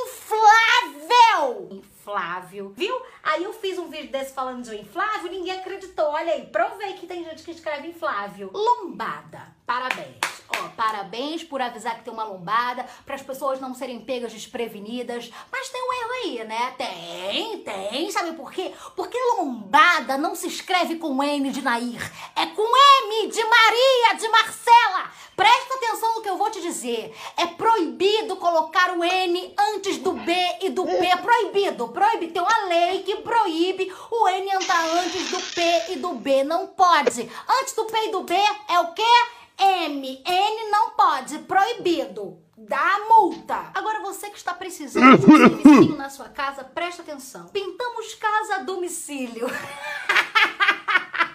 Inflável! 0.00 1.68
Inflável, 1.70 2.70
viu? 2.70 3.00
Aí 3.22 3.44
eu 3.44 3.52
fiz 3.52 3.78
um 3.78 3.88
vídeo 3.88 4.10
desse 4.10 4.32
falando 4.32 4.62
de 4.62 4.76
inflável, 4.76 5.30
ninguém 5.30 5.58
acreditou. 5.58 6.06
Olha 6.06 6.32
aí, 6.32 6.46
provei 6.46 6.94
que 6.94 7.06
tem 7.06 7.24
gente 7.24 7.42
que 7.42 7.50
escreve 7.50 7.88
inflável. 7.88 8.50
Lombada. 8.52 9.54
Parabéns. 9.66 10.37
Parabéns 10.76 11.42
por 11.42 11.60
avisar 11.60 11.96
que 11.96 12.04
tem 12.04 12.12
uma 12.12 12.24
lombada, 12.24 12.84
para 13.04 13.14
as 13.14 13.22
pessoas 13.22 13.60
não 13.60 13.74
serem 13.74 14.00
pegas 14.00 14.32
desprevenidas. 14.32 15.30
Mas 15.50 15.68
tem 15.68 15.82
um 15.82 15.92
erro 15.92 16.12
aí, 16.22 16.44
né? 16.44 16.74
Tem, 16.76 17.58
tem. 17.58 18.10
Sabe 18.10 18.32
por 18.32 18.52
quê? 18.52 18.72
Porque 18.96 19.18
lombada 19.36 20.16
não 20.18 20.34
se 20.34 20.46
escreve 20.46 20.96
com 20.96 21.22
N 21.22 21.50
de 21.50 21.62
Nair, 21.62 22.12
é 22.36 22.46
com 22.46 22.62
M 22.62 23.28
de 23.28 23.44
Maria, 23.44 24.14
de 24.18 24.28
Marcela. 24.28 25.10
Presta 25.38 25.74
atenção 25.74 26.14
no 26.14 26.20
que 26.20 26.28
eu 26.28 26.36
vou 26.36 26.50
te 26.50 26.60
dizer. 26.60 27.16
É 27.36 27.46
proibido 27.46 28.36
colocar 28.36 28.98
o 28.98 29.04
N 29.04 29.54
antes 29.56 29.98
do 29.98 30.12
B 30.12 30.32
e 30.62 30.68
do 30.68 30.84
P. 30.84 31.16
Proibido, 31.22 31.88
proibido. 31.88 32.32
Tem 32.32 32.42
uma 32.42 32.66
lei 32.66 33.04
que 33.04 33.18
proíbe 33.18 33.92
o 34.10 34.28
N 34.28 34.50
entrar 34.50 34.84
antes 34.96 35.30
do 35.30 35.40
P 35.40 35.92
e 35.92 35.96
do 35.96 36.14
B. 36.14 36.42
Não 36.42 36.66
pode. 36.66 37.30
Antes 37.60 37.72
do 37.74 37.84
P 37.84 38.06
e 38.06 38.10
do 38.10 38.22
B 38.24 38.34
é 38.68 38.80
o 38.80 38.92
quê? 38.92 39.37
M. 39.58 40.22
N 40.24 40.70
não 40.70 40.90
pode, 40.90 41.38
proibido. 41.40 42.38
Dá 42.56 43.06
multa. 43.08 43.70
Agora 43.74 44.00
você 44.00 44.30
que 44.30 44.36
está 44.36 44.52
precisando 44.52 45.18
de 45.18 45.26
um 45.26 45.36
serviço 45.36 45.96
na 45.96 46.10
sua 46.10 46.28
casa, 46.28 46.64
presta 46.64 47.02
atenção. 47.02 47.46
Pintamos 47.48 48.14
casa 48.14 48.56
a 48.56 48.58
domicílio. 48.58 49.46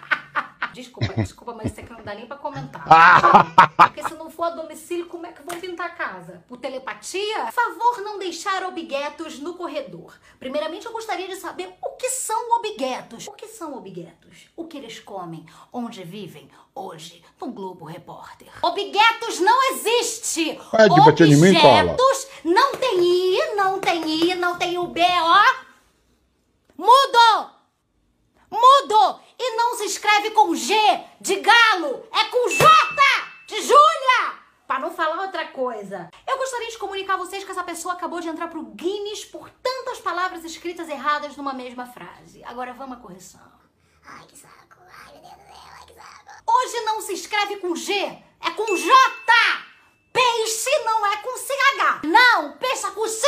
Desculpa, 0.74 1.14
desculpa, 1.22 1.54
mas 1.54 1.70
isso 1.70 1.80
aqui 1.80 1.92
não 1.92 2.02
dá 2.02 2.14
nem 2.14 2.26
pra 2.26 2.36
comentar. 2.36 2.84
Ah! 2.90 3.86
Porque 3.86 4.02
se 4.02 4.14
não 4.14 4.28
for 4.28 4.44
a 4.44 4.50
domicílio, 4.50 5.06
como 5.06 5.24
é 5.24 5.32
que 5.32 5.42
vão 5.42 5.60
pintar 5.60 5.86
a 5.86 5.90
casa? 5.90 6.42
Por 6.48 6.58
telepatia? 6.58 7.52
Favor 7.52 8.02
não 8.02 8.18
deixar 8.18 8.64
objetos 8.64 9.38
no 9.38 9.54
corredor. 9.54 10.18
Primeiramente, 10.38 10.84
eu 10.84 10.92
gostaria 10.92 11.28
de 11.28 11.36
saber 11.36 11.72
o 11.80 11.90
que 11.90 12.10
são 12.10 12.58
objetos. 12.58 13.28
O 13.28 13.32
que 13.32 13.46
são 13.46 13.76
objetos? 13.76 14.50
O 14.56 14.66
que 14.66 14.76
eles 14.76 14.98
comem? 14.98 15.46
Onde 15.72 16.02
vivem? 16.02 16.50
Hoje, 16.74 17.22
no 17.40 17.52
Globo 17.52 17.84
Repórter. 17.84 18.48
Objetos 18.60 19.38
não 19.38 19.70
existe! 19.70 20.58
Paula. 20.72 21.08
Objetos 21.08 22.28
não 22.44 22.72
tem 22.74 23.00
I, 23.00 23.54
não 23.54 23.80
tem 23.80 24.30
I, 24.30 24.34
não 24.34 24.58
tem 24.58 24.76
o 24.76 24.88
B, 24.88 25.00
ó. 25.00 25.64
Mudo! 26.76 27.50
Mudo! 28.50 29.20
E 29.38 29.56
não 29.56 29.76
se 29.76 29.84
escreve 29.86 30.30
com 30.30 30.54
G 30.54 30.74
de 31.20 31.36
galo, 31.36 32.06
é 32.12 32.24
com 32.24 32.48
J 32.48 32.66
de 33.46 33.62
Júlia! 33.62 34.44
Pra 34.66 34.78
não 34.78 34.90
falar 34.90 35.22
outra 35.22 35.46
coisa. 35.48 36.08
Eu 36.26 36.38
gostaria 36.38 36.70
de 36.70 36.78
comunicar 36.78 37.14
a 37.14 37.18
vocês 37.18 37.44
que 37.44 37.50
essa 37.50 37.62
pessoa 37.62 37.94
acabou 37.94 38.20
de 38.20 38.28
entrar 38.28 38.48
pro 38.48 38.62
Guinness 38.62 39.24
por 39.24 39.50
tantas 39.50 39.98
palavras 40.00 40.44
escritas 40.44 40.88
erradas 40.88 41.36
numa 41.36 41.52
mesma 41.52 41.86
frase. 41.86 42.42
Agora 42.44 42.72
vamos 42.72 42.96
à 42.96 43.00
correção. 43.00 43.52
Ai, 44.06 44.26
que 44.26 44.38
saco. 44.38 44.78
Ai, 45.06 45.12
meu 45.12 45.22
Deus 45.22 45.34
do 45.34 45.44
céu, 45.44 45.72
ai, 45.78 45.86
que 45.86 45.94
saco. 45.94 46.42
Hoje 46.46 46.80
não 46.84 47.00
se 47.02 47.12
escreve 47.12 47.56
com 47.56 47.76
G, 47.76 47.92
é 47.92 48.50
com 48.56 48.76
J! 48.76 48.94
Peixe 50.12 50.70
não 50.84 51.06
é 51.06 51.16
com 51.16 51.36
CH. 51.36 52.02
Não, 52.04 52.56
peixe 52.56 52.86
é 52.86 52.90
com 52.92 53.08
C. 53.08 53.26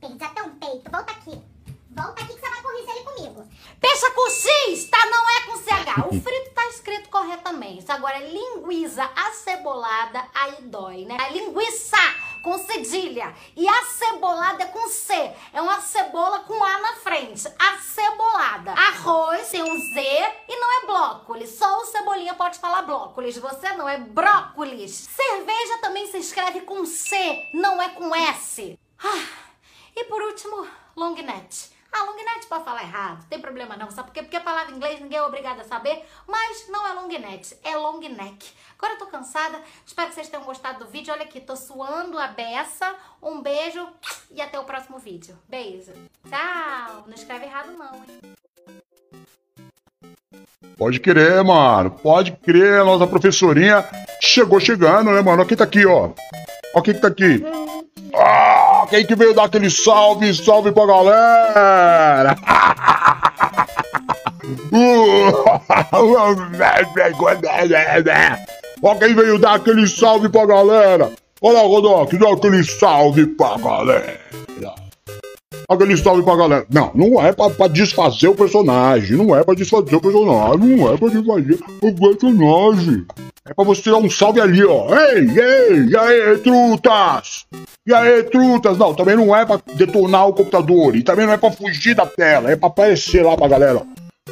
Perdi 0.00 0.24
até 0.24 0.42
um 0.42 0.50
peito. 0.58 0.90
Volta 0.90 1.12
aqui. 1.12 1.55
Volta 1.96 2.22
aqui 2.22 2.34
que 2.34 2.40
você 2.40 2.50
vai 2.50 2.62
corrigir 2.62 2.90
ele 2.90 3.04
comigo. 3.04 3.48
Peixe 3.80 4.10
com 4.10 4.30
X, 4.30 4.90
tá? 4.90 5.06
Não 5.06 5.30
é 5.30 5.40
com 5.46 5.56
CH. 5.56 5.96
O 6.12 6.20
frito 6.20 6.50
tá 6.54 6.66
escrito 6.66 7.08
corretamente. 7.08 7.90
Agora, 7.90 8.18
linguiça 8.18 9.10
acebolada, 9.16 10.22
aí 10.34 10.60
dói, 10.60 11.06
né? 11.06 11.16
A 11.18 11.30
linguiça 11.30 11.96
com 12.42 12.58
cedilha. 12.58 13.34
E 13.56 13.66
acebolada 13.66 14.64
é 14.64 14.66
com 14.66 14.86
C. 14.88 15.14
É 15.54 15.62
uma 15.62 15.80
cebola 15.80 16.40
com 16.40 16.62
A 16.62 16.78
na 16.80 16.92
frente. 16.96 17.48
Acebolada. 17.58 18.72
Arroz 18.72 19.48
tem 19.48 19.62
um 19.62 19.78
Z 19.78 20.00
e 20.48 20.56
não 20.60 20.82
é 20.82 20.86
brócolis. 20.86 21.58
Só 21.58 21.80
o 21.80 21.86
Cebolinha 21.86 22.34
pode 22.34 22.58
falar 22.58 22.82
brócolis. 22.82 23.38
Você 23.38 23.72
não 23.72 23.88
é 23.88 23.96
brócolis. 23.96 24.92
Cerveja 24.92 25.78
também 25.78 26.06
se 26.08 26.18
escreve 26.18 26.60
com 26.60 26.84
C, 26.84 27.16
não 27.54 27.80
é 27.80 27.88
com 27.88 28.14
S. 28.14 28.78
Ah, 29.02 29.24
e 29.96 30.04
por 30.04 30.20
último, 30.20 30.68
long 30.94 31.14
neck. 31.14 31.75
Long 32.06 32.16
pode 32.48 32.64
falar 32.64 32.82
errado, 32.82 33.18
não 33.18 33.28
tem 33.28 33.40
problema 33.40 33.76
não. 33.76 33.90
Sabe 33.90 34.08
por 34.08 34.14
quê? 34.14 34.22
Porque 34.22 34.36
a 34.36 34.40
palavra 34.40 34.72
em 34.72 34.76
inglês 34.76 35.00
ninguém 35.00 35.18
é 35.18 35.22
obrigado 35.22 35.60
a 35.60 35.64
saber, 35.64 36.04
mas 36.26 36.68
não 36.68 36.86
é 36.86 36.92
long 36.92 37.08
neck, 37.08 37.56
é 37.64 37.76
long 37.76 37.98
neck. 37.98 38.52
Agora 38.78 38.94
eu 38.94 38.98
tô 38.98 39.06
cansada, 39.06 39.60
espero 39.84 40.08
que 40.08 40.14
vocês 40.14 40.28
tenham 40.28 40.44
gostado 40.44 40.84
do 40.84 40.90
vídeo. 40.90 41.12
Olha 41.12 41.24
aqui, 41.24 41.40
tô 41.40 41.56
suando 41.56 42.18
a 42.18 42.28
beça. 42.28 42.94
Um 43.22 43.40
beijo 43.40 43.86
e 44.30 44.40
até 44.40 44.58
o 44.58 44.64
próximo 44.64 44.98
vídeo. 44.98 45.36
Beijo. 45.48 45.92
Tchau. 46.28 47.04
Não 47.06 47.14
escreve 47.14 47.46
errado 47.46 47.72
não, 47.72 47.94
hein? 47.94 48.36
Pode 50.76 51.00
crer, 51.00 51.42
mano. 51.42 51.90
Pode 51.90 52.32
crer, 52.32 52.84
nossa 52.84 53.06
professorinha 53.06 53.84
chegou 54.20 54.60
chegando, 54.60 55.10
né, 55.10 55.22
mano? 55.22 55.42
Ó 55.42 55.44
quem 55.44 55.56
tá 55.56 55.64
aqui, 55.64 55.86
ó. 55.86 56.10
Ó 56.74 56.82
quem 56.82 56.94
que 56.94 57.00
tá 57.00 57.08
aqui. 57.08 57.42
Ah, 58.14 58.45
quem 58.86 59.04
que 59.04 59.14
veio 59.14 59.34
dar 59.34 59.44
aquele 59.44 59.70
salve, 59.70 60.32
salve 60.34 60.72
pra 60.72 60.86
galera? 60.86 62.36
Ó 68.82 68.94
quem 68.94 69.14
veio 69.14 69.38
dar 69.38 69.54
aquele 69.54 69.86
salve 69.86 70.28
pra 70.28 70.46
galera. 70.46 71.10
Olha 71.40 71.58
lá, 71.58 71.66
Rodoc, 71.66 72.12
dá 72.14 72.32
aquele 72.32 72.64
salve 72.64 73.26
pra 73.26 73.56
galera. 73.58 74.26
Aquele 75.68 75.96
salve 75.96 76.22
pra 76.22 76.36
galera. 76.36 76.66
Não, 76.70 76.92
não 76.94 77.20
é 77.20 77.32
pra, 77.32 77.50
pra 77.50 77.66
desfazer 77.66 78.28
o 78.28 78.34
personagem. 78.34 79.16
Não 79.16 79.34
é 79.34 79.42
pra 79.42 79.54
desfazer 79.54 79.96
o 79.96 80.00
personagem. 80.00 80.76
Não 80.76 80.92
é 80.92 80.96
pra 80.96 81.08
desfazer 81.08 81.58
o 81.82 81.94
personagem. 81.94 83.06
É 83.44 83.54
pra 83.54 83.64
você 83.64 83.90
dar 83.90 83.96
um 83.96 84.08
salve 84.08 84.40
ali, 84.40 84.64
ó. 84.64 84.88
Ei, 84.94 85.28
ei, 85.28 85.86
e 85.86 85.96
aí, 85.96 86.38
trutas? 86.38 87.46
E 87.86 87.94
aí, 87.94 88.24
trutas? 88.24 88.76
Não, 88.76 88.92
também 88.92 89.14
não 89.14 89.34
é 89.34 89.46
pra 89.46 89.60
detonar 89.74 90.28
o 90.28 90.32
computador. 90.32 90.96
E 90.96 91.04
também 91.04 91.24
não 91.24 91.32
é 91.32 91.36
pra 91.36 91.52
fugir 91.52 91.94
da 91.94 92.04
tela. 92.04 92.50
É 92.50 92.56
pra 92.56 92.66
aparecer 92.66 93.24
lá 93.24 93.36
pra 93.36 93.46
galera. 93.46 93.82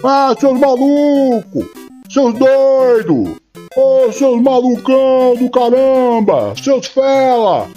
Ah, 0.03 0.35
seus 0.39 0.59
malucos! 0.59 1.65
Seus 2.11 2.35
doidos! 2.35 3.37
Ô, 3.77 4.13
seus 4.13 4.43
malucão 4.43 5.37
do 5.37 5.49
caramba! 5.51 6.53
Seus 6.61 6.89
fela! 6.89 7.69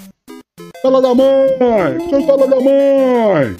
Fela 0.82 1.02
da 1.02 1.14
mãe! 1.14 2.10
Seus 2.10 2.26
fela 2.26 2.48
da 2.48 2.60
mãe! 2.60 3.56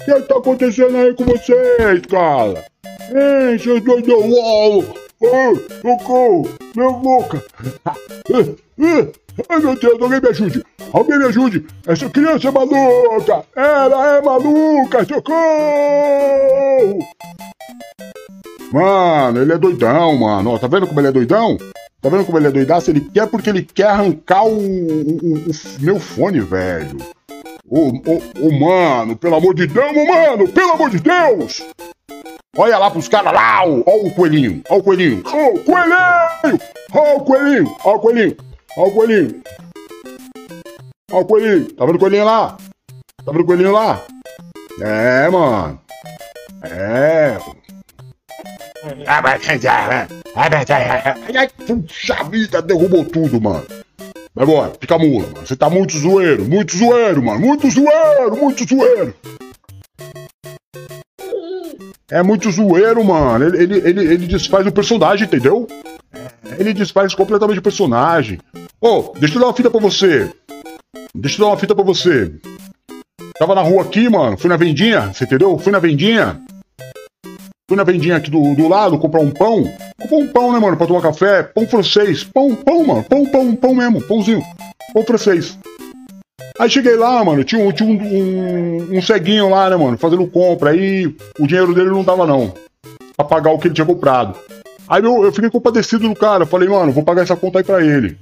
O 0.00 0.04
que 0.04 0.20
tá 0.22 0.36
acontecendo 0.38 0.96
aí 0.96 1.12
com 1.14 1.24
vocês, 1.24 2.02
cara? 2.08 2.64
Hein, 3.10 3.58
seus 3.58 3.82
doidos! 3.82 4.14
Uau! 4.14 4.84
Ai, 5.24 5.54
socorro! 5.82 6.48
Minha 6.76 6.90
boca! 6.92 7.44
Ai, 9.48 9.58
meu 9.60 9.78
Deus, 9.78 10.00
alguém 10.02 10.20
me 10.20 10.28
ajude! 10.28 10.64
Alguém 10.92 11.18
me 11.18 11.24
ajude! 11.26 11.66
Essa 11.86 12.08
criança 12.08 12.48
é 12.48 12.50
maluca! 12.50 13.44
Ela 13.56 14.16
é 14.16 14.22
maluca! 14.22 15.04
Socorro! 15.04 16.98
Mano, 18.72 19.40
ele 19.42 19.52
é 19.52 19.58
doidão, 19.58 20.16
mano. 20.16 20.50
Ó, 20.52 20.58
tá 20.58 20.66
vendo 20.66 20.86
como 20.86 21.00
ele 21.00 21.08
é 21.08 21.12
doidão? 21.12 21.56
Tá 22.00 22.08
vendo 22.08 22.24
como 22.24 22.38
ele 22.38 22.48
é 22.48 22.50
doidaço? 22.50 22.90
Ele 22.90 23.00
quer 23.00 23.26
porque 23.26 23.50
ele 23.50 23.62
quer 23.62 23.86
arrancar 23.86 24.44
o, 24.44 24.50
o, 24.56 25.16
o- 25.16 25.50
meu 25.80 25.98
fone, 25.98 26.40
velho. 26.40 26.96
Ô, 27.68 27.88
ô, 27.88 28.46
ô, 28.46 28.50
mano, 28.58 29.16
pelo 29.16 29.36
amor 29.36 29.54
de 29.54 29.66
Deus, 29.66 29.92
mano, 30.06 30.48
pelo 30.48 30.72
amor 30.72 30.90
de 30.90 30.98
Deus! 31.00 31.62
Olha 32.56 32.78
lá 32.78 32.90
pros 32.90 33.08
caras 33.08 33.32
lá, 33.32 33.62
ó, 33.64 33.82
ó 33.86 33.96
o 34.06 34.10
coelhinho, 34.14 34.62
ó 34.68 34.78
o 34.78 34.82
coelhinho, 34.82 35.22
ó 35.24 35.48
o 35.50 35.58
coelhinho, 35.60 36.60
ó 36.92 37.16
o 37.16 37.20
coelhinho, 37.20 37.76
ó 37.84 37.94
o 37.94 37.98
coelhinho, 38.00 38.36
ó 38.76 38.86
o 38.86 38.92
coelhinho, 38.92 39.42
ó 41.10 41.20
o 41.20 41.24
coelhinho, 41.24 41.72
tá 41.72 41.86
vendo 41.86 41.96
o 41.96 41.98
coelhinho 41.98 42.24
lá? 42.24 42.56
Tá 43.24 43.32
vendo 43.32 43.40
o 43.42 43.46
coelhinho 43.46 43.72
lá? 43.72 44.04
É, 44.80 45.28
mano, 45.28 45.80
é. 46.62 47.38
Ai, 49.06 49.22
Puxa 51.66 52.22
vida, 52.24 52.62
derrubou 52.62 53.04
tudo, 53.04 53.40
mano. 53.40 53.66
Vai 54.34 54.44
embora, 54.44 54.72
fica 54.80 54.98
mula, 54.98 55.26
mano. 55.26 55.46
Você 55.46 55.56
tá 55.56 55.68
muito 55.68 55.98
zoeiro, 55.98 56.44
muito 56.44 56.76
zoeiro, 56.76 57.22
mano. 57.22 57.40
Muito 57.40 57.68
zoeiro, 57.70 58.36
muito 58.36 58.64
zoeiro. 58.68 59.14
É 62.10 62.22
muito 62.22 62.50
zoeiro, 62.50 63.04
mano. 63.04 63.44
Ele, 63.44 63.62
ele, 63.62 63.88
ele, 63.88 64.14
ele 64.14 64.26
desfaz 64.26 64.66
o 64.66 64.72
personagem, 64.72 65.26
entendeu? 65.26 65.66
Ele 66.58 66.72
desfaz 66.72 67.14
completamente 67.14 67.58
o 67.58 67.62
personagem. 67.62 68.38
Ô, 68.80 69.12
deixa 69.18 69.36
eu 69.36 69.40
dar 69.40 69.46
uma 69.48 69.54
fita 69.54 69.70
pra 69.70 69.80
você. 69.80 70.32
Deixa 71.14 71.36
eu 71.36 71.46
dar 71.46 71.52
uma 71.52 71.58
fita 71.58 71.74
pra 71.74 71.84
você. 71.84 72.32
Tava 73.38 73.54
na 73.54 73.62
rua 73.62 73.82
aqui, 73.82 74.08
mano. 74.08 74.36
Fui 74.36 74.48
na 74.48 74.56
vendinha, 74.56 75.12
você 75.12 75.24
entendeu? 75.24 75.58
Fui 75.58 75.72
na 75.72 75.78
vendinha. 75.78 76.40
Fui 77.68 77.76
na 77.76 77.84
vendinha 77.84 78.16
aqui 78.16 78.30
do, 78.30 78.54
do 78.54 78.66
lado 78.66 78.98
comprar 78.98 79.20
um 79.20 79.30
pão. 79.30 79.64
Comprar 80.00 80.16
um 80.16 80.28
pão, 80.28 80.52
né, 80.52 80.58
mano? 80.58 80.76
Pra 80.76 80.86
tomar 80.86 81.02
café. 81.02 81.42
Pão 81.42 81.66
francês. 81.66 82.24
Pão, 82.24 82.54
pão, 82.54 82.84
mano. 82.84 83.04
Pão, 83.04 83.26
pão, 83.26 83.54
pão 83.54 83.74
mesmo. 83.74 84.02
Pãozinho. 84.02 84.42
Pão 84.92 85.04
francês. 85.04 85.58
Aí 86.58 86.68
cheguei 86.68 86.96
lá, 86.96 87.24
mano. 87.24 87.44
Tinha, 87.44 87.62
um, 87.62 87.70
tinha 87.70 87.88
um, 87.88 87.92
um, 87.92 88.98
um 88.98 89.02
ceguinho 89.02 89.50
lá, 89.50 89.70
né, 89.70 89.76
mano? 89.76 89.98
Fazendo 89.98 90.26
compra. 90.26 90.70
Aí 90.70 91.14
o 91.38 91.46
dinheiro 91.46 91.74
dele 91.74 91.90
não 91.90 92.02
tava, 92.02 92.26
não. 92.26 92.52
Pra 93.16 93.26
pagar 93.26 93.52
o 93.52 93.58
que 93.58 93.68
ele 93.68 93.74
tinha 93.74 93.86
comprado. 93.86 94.36
Aí 94.88 95.02
eu, 95.02 95.24
eu 95.24 95.32
fiquei 95.32 95.50
compadecido 95.50 96.08
do 96.08 96.14
cara. 96.14 96.46
Falei, 96.46 96.68
mano, 96.68 96.92
vou 96.92 97.02
pagar 97.04 97.22
essa 97.22 97.36
conta 97.36 97.58
aí 97.58 97.64
pra 97.64 97.84
ele. 97.84 98.16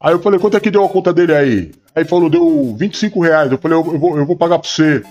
Aí 0.00 0.12
eu 0.12 0.20
falei, 0.20 0.38
quanto 0.38 0.56
é 0.56 0.60
que 0.60 0.70
deu 0.70 0.84
a 0.84 0.88
conta 0.88 1.12
dele 1.12 1.34
aí? 1.34 1.72
Aí 1.94 2.04
falou, 2.04 2.28
deu 2.28 2.74
25 2.76 3.20
reais. 3.20 3.50
Eu 3.52 3.58
falei, 3.58 3.78
eu, 3.78 3.86
eu 3.92 3.98
vou, 3.98 4.18
eu 4.18 4.26
vou 4.26 4.36
pagar 4.36 4.58
pra 4.58 4.68
você. 4.68 5.02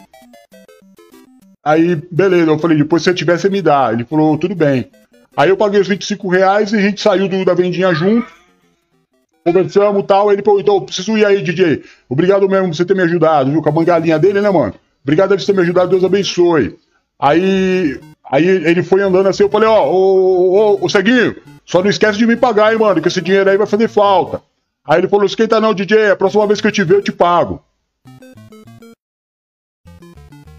Aí, 1.64 1.96
beleza, 2.12 2.50
eu 2.52 2.60
falei, 2.60 2.78
depois 2.78 3.02
se 3.04 3.10
você 3.10 3.14
tiver, 3.16 3.38
você 3.38 3.50
me 3.50 3.62
dá. 3.62 3.92
Ele 3.94 4.04
falou, 4.04 4.38
tudo 4.38 4.56
bem. 4.56 4.90
Aí 5.38 5.50
eu 5.50 5.58
paguei 5.58 5.80
os 5.80 5.88
25 5.88 6.28
reais 6.28 6.74
e 6.74 6.78
a 6.78 6.82
gente 6.82 7.02
saiu 7.02 7.28
do- 7.30 7.46
da 7.46 7.54
vendinha 7.54 7.94
junto. 7.94 8.28
Conversamos 9.46 10.04
e 10.04 10.08
tal. 10.08 10.32
Ele 10.32 10.44
falou, 10.44 10.60
então, 10.60 10.76
eu 10.76 10.82
preciso 10.82 11.18
ir 11.18 11.26
aí, 11.26 11.42
DJ. 11.42 11.84
Obrigado 12.10 12.48
mesmo 12.50 12.68
por 12.68 12.76
você 12.76 12.86
ter 12.86 12.96
me 12.96 13.04
ajudado, 13.04 13.50
viu? 13.52 13.62
Com 13.62 13.70
a 13.70 13.72
mangalinha 13.72 14.20
dele, 14.20 14.42
né, 14.42 14.50
mano? 14.50 14.74
Obrigado 15.04 15.30
por 15.30 15.40
você 15.40 15.46
ter 15.48 15.54
me 15.56 15.62
ajudado, 15.64 15.90
Deus 15.90 16.04
abençoe. 16.04 16.76
Aí, 17.20 18.00
aí 18.32 18.48
ele 18.48 18.82
foi 18.82 19.02
andando 19.02 19.28
assim, 19.28 19.44
eu 19.44 19.50
falei, 19.50 19.67
ó, 19.67 19.86
ô, 19.86 20.54
ô, 20.54 20.86
ô, 20.86 20.89
Ceguinho, 20.89 21.36
só 21.65 21.84
não 21.84 21.89
esquece 21.89 22.17
de 22.17 22.26
me 22.26 22.38
pagar, 22.38 22.72
hein, 22.72 22.80
mano, 22.80 23.02
que 23.02 23.08
esse 23.10 23.22
dinheiro 23.22 23.50
aí 23.50 23.58
vai 23.58 23.67
fazer 23.67 23.89
falta. 23.89 24.41
Aí 24.84 25.00
ele 25.00 25.10
falou, 25.10 25.26
esquenta 25.26 25.60
não, 25.60 25.74
DJ, 25.74 26.12
a 26.12 26.15
próxima 26.15 26.48
vez 26.48 26.62
que 26.62 26.67
eu 26.67 26.72
te 26.72 26.84
ver, 26.84 26.96
eu 26.96 27.04
te 27.04 27.12
pago. 27.12 27.62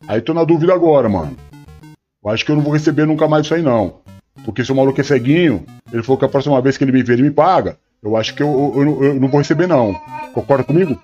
Aí 0.06 0.20
tô 0.20 0.34
na 0.34 0.44
dúvida 0.44 0.74
agora, 0.74 1.08
mano. 1.08 1.36
Eu 2.22 2.30
acho 2.30 2.44
que 2.44 2.52
eu 2.52 2.56
não 2.56 2.62
vou 2.62 2.72
receber 2.72 3.06
nunca 3.06 3.26
mais 3.26 3.46
isso 3.46 3.54
aí, 3.54 3.62
não. 3.62 4.00
Porque 4.44 4.64
se 4.64 4.70
o 4.70 4.76
maluco 4.76 5.00
é 5.00 5.04
ceguinho, 5.04 5.64
ele 5.92 6.02
falou 6.02 6.18
que 6.18 6.24
a 6.24 6.28
próxima 6.28 6.60
vez 6.60 6.76
que 6.76 6.84
ele 6.84 6.92
me 6.92 7.02
ver, 7.02 7.14
ele 7.14 7.22
me 7.22 7.30
paga. 7.30 7.78
Eu 8.02 8.16
acho 8.16 8.34
que 8.34 8.42
eu, 8.42 8.72
eu, 8.76 8.82
eu, 8.82 9.04
eu 9.04 9.14
não 9.14 9.28
vou 9.28 9.38
receber, 9.38 9.66
não. 9.66 9.94
Concorda 10.34 10.64
comigo? 10.64 11.00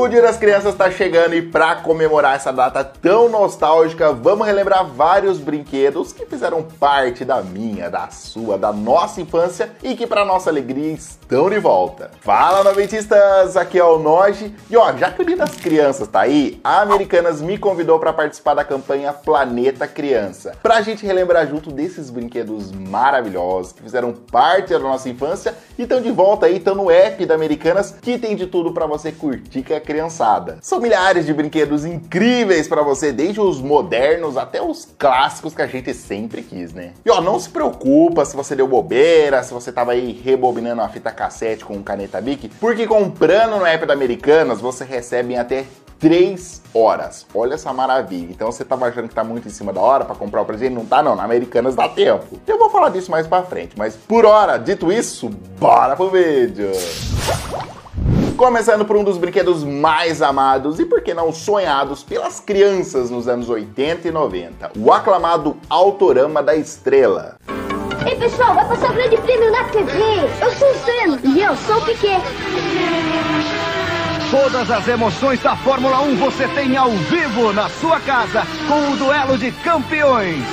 O 0.00 0.06
Dia 0.06 0.22
das 0.22 0.36
Crianças 0.36 0.74
está 0.74 0.88
chegando 0.92 1.34
e 1.34 1.42
para 1.42 1.74
comemorar 1.74 2.36
essa 2.36 2.52
data 2.52 2.84
tão 2.84 3.28
nostálgica, 3.28 4.12
vamos 4.12 4.46
relembrar 4.46 4.86
vários 4.86 5.40
brinquedos 5.40 6.12
que 6.12 6.24
fizeram 6.24 6.62
parte 6.62 7.24
da 7.24 7.42
minha, 7.42 7.90
da 7.90 8.08
sua, 8.08 8.56
da 8.56 8.72
nossa 8.72 9.20
infância 9.20 9.72
e 9.82 9.96
que 9.96 10.06
para 10.06 10.24
nossa 10.24 10.50
alegria 10.50 10.92
estão 10.92 11.50
de 11.50 11.58
volta. 11.58 12.12
Fala 12.20 12.62
noventistas, 12.62 13.56
aqui 13.56 13.76
é 13.76 13.82
o 13.82 13.98
Noge. 13.98 14.54
E 14.70 14.76
ó, 14.76 14.96
já 14.96 15.10
que 15.10 15.20
o 15.20 15.24
Dia 15.24 15.36
das 15.36 15.56
Crianças 15.56 16.06
tá 16.06 16.20
aí, 16.20 16.60
a 16.62 16.80
Americanas 16.80 17.42
me 17.42 17.58
convidou 17.58 17.98
para 17.98 18.12
participar 18.12 18.54
da 18.54 18.64
campanha 18.64 19.12
Planeta 19.12 19.88
Criança, 19.88 20.56
pra 20.62 20.80
gente 20.80 21.04
relembrar 21.04 21.48
junto 21.48 21.72
desses 21.72 22.08
brinquedos 22.08 22.70
maravilhosos 22.70 23.72
que 23.72 23.82
fizeram 23.82 24.12
parte 24.12 24.72
da 24.72 24.78
nossa 24.78 25.08
infância 25.08 25.56
e 25.76 25.82
estão 25.82 26.00
de 26.00 26.12
volta 26.12 26.46
aí, 26.46 26.58
estão 26.58 26.76
no 26.76 26.88
app 26.88 27.26
da 27.26 27.34
Americanas 27.34 27.96
que 28.00 28.16
tem 28.16 28.36
de 28.36 28.46
tudo 28.46 28.72
para 28.72 28.86
você 28.86 29.10
curtir 29.10 29.64
criançada. 29.88 30.58
São 30.60 30.80
milhares 30.80 31.24
de 31.24 31.32
brinquedos 31.32 31.86
incríveis 31.86 32.68
para 32.68 32.82
você, 32.82 33.10
desde 33.10 33.40
os 33.40 33.58
modernos 33.58 34.36
até 34.36 34.60
os 34.60 34.86
clássicos 34.98 35.54
que 35.54 35.62
a 35.62 35.66
gente 35.66 35.94
sempre 35.94 36.42
quis, 36.42 36.74
né? 36.74 36.92
E 37.06 37.10
ó, 37.10 37.22
não 37.22 37.40
se 37.40 37.48
preocupa 37.48 38.22
se 38.26 38.36
você 38.36 38.54
deu 38.54 38.68
bobeira, 38.68 39.42
se 39.42 39.54
você 39.54 39.72
tava 39.72 39.92
aí 39.92 40.12
rebobinando 40.12 40.82
a 40.82 40.88
fita 40.90 41.10
cassete 41.10 41.64
com 41.64 41.82
caneta 41.82 42.20
Bic, 42.20 42.50
porque 42.60 42.86
comprando 42.86 43.56
no 43.58 43.64
app 43.64 43.86
da 43.86 43.94
Americanas 43.94 44.60
você 44.60 44.84
recebe 44.84 45.32
em 45.32 45.38
até 45.38 45.64
3 45.98 46.60
horas. 46.74 47.26
Olha 47.34 47.54
essa 47.54 47.72
maravilha. 47.72 48.30
Então 48.30 48.52
você 48.52 48.66
tava 48.66 48.86
achando 48.86 49.08
que 49.08 49.14
tá 49.14 49.24
muito 49.24 49.48
em 49.48 49.50
cima 49.50 49.72
da 49.72 49.80
hora 49.80 50.04
para 50.04 50.14
comprar 50.14 50.42
o 50.42 50.44
presente? 50.44 50.74
Não 50.74 50.84
tá 50.84 51.02
não, 51.02 51.16
na 51.16 51.24
Americanas 51.24 51.74
dá 51.74 51.88
tempo. 51.88 52.38
Eu 52.46 52.58
vou 52.58 52.68
falar 52.68 52.90
disso 52.90 53.10
mais 53.10 53.26
para 53.26 53.42
frente, 53.42 53.72
mas 53.74 53.96
por 53.96 54.26
hora, 54.26 54.58
dito 54.58 54.92
isso, 54.92 55.30
bora 55.58 55.96
pro 55.96 56.10
vídeo. 56.10 56.72
Começando 58.38 58.84
por 58.84 58.96
um 58.96 59.02
dos 59.02 59.18
brinquedos 59.18 59.64
mais 59.64 60.22
amados 60.22 60.78
e 60.78 60.84
por 60.84 61.02
que 61.02 61.12
não 61.12 61.32
sonhados 61.32 62.04
pelas 62.04 62.38
crianças 62.38 63.10
nos 63.10 63.26
anos 63.26 63.48
80 63.48 64.06
e 64.06 64.12
90, 64.12 64.70
o 64.78 64.92
aclamado 64.92 65.56
Autorama 65.68 66.40
da 66.40 66.54
Estrela. 66.54 67.34
Ei, 68.06 68.14
pessoal, 68.14 68.54
vai 68.54 68.68
passar 68.68 68.92
o 68.92 68.94
grande 68.94 69.16
prêmio 69.16 69.50
na 69.50 69.64
TV. 69.64 69.90
Eu 70.40 70.52
sou 70.52 70.70
o 70.70 70.74
Senna 70.76 71.20
e 71.24 71.42
eu 71.42 71.56
sou 71.56 71.78
o 71.78 71.84
Piquet. 71.84 72.22
Todas 74.30 74.70
as 74.70 74.86
emoções 74.86 75.42
da 75.42 75.56
Fórmula 75.56 76.00
1 76.02 76.16
você 76.18 76.46
tem 76.46 76.76
ao 76.76 76.92
vivo 76.92 77.52
na 77.52 77.68
sua 77.68 77.98
casa 77.98 78.46
com 78.68 78.92
o 78.92 78.96
duelo 78.96 79.36
de 79.36 79.50
campeões. 79.50 80.44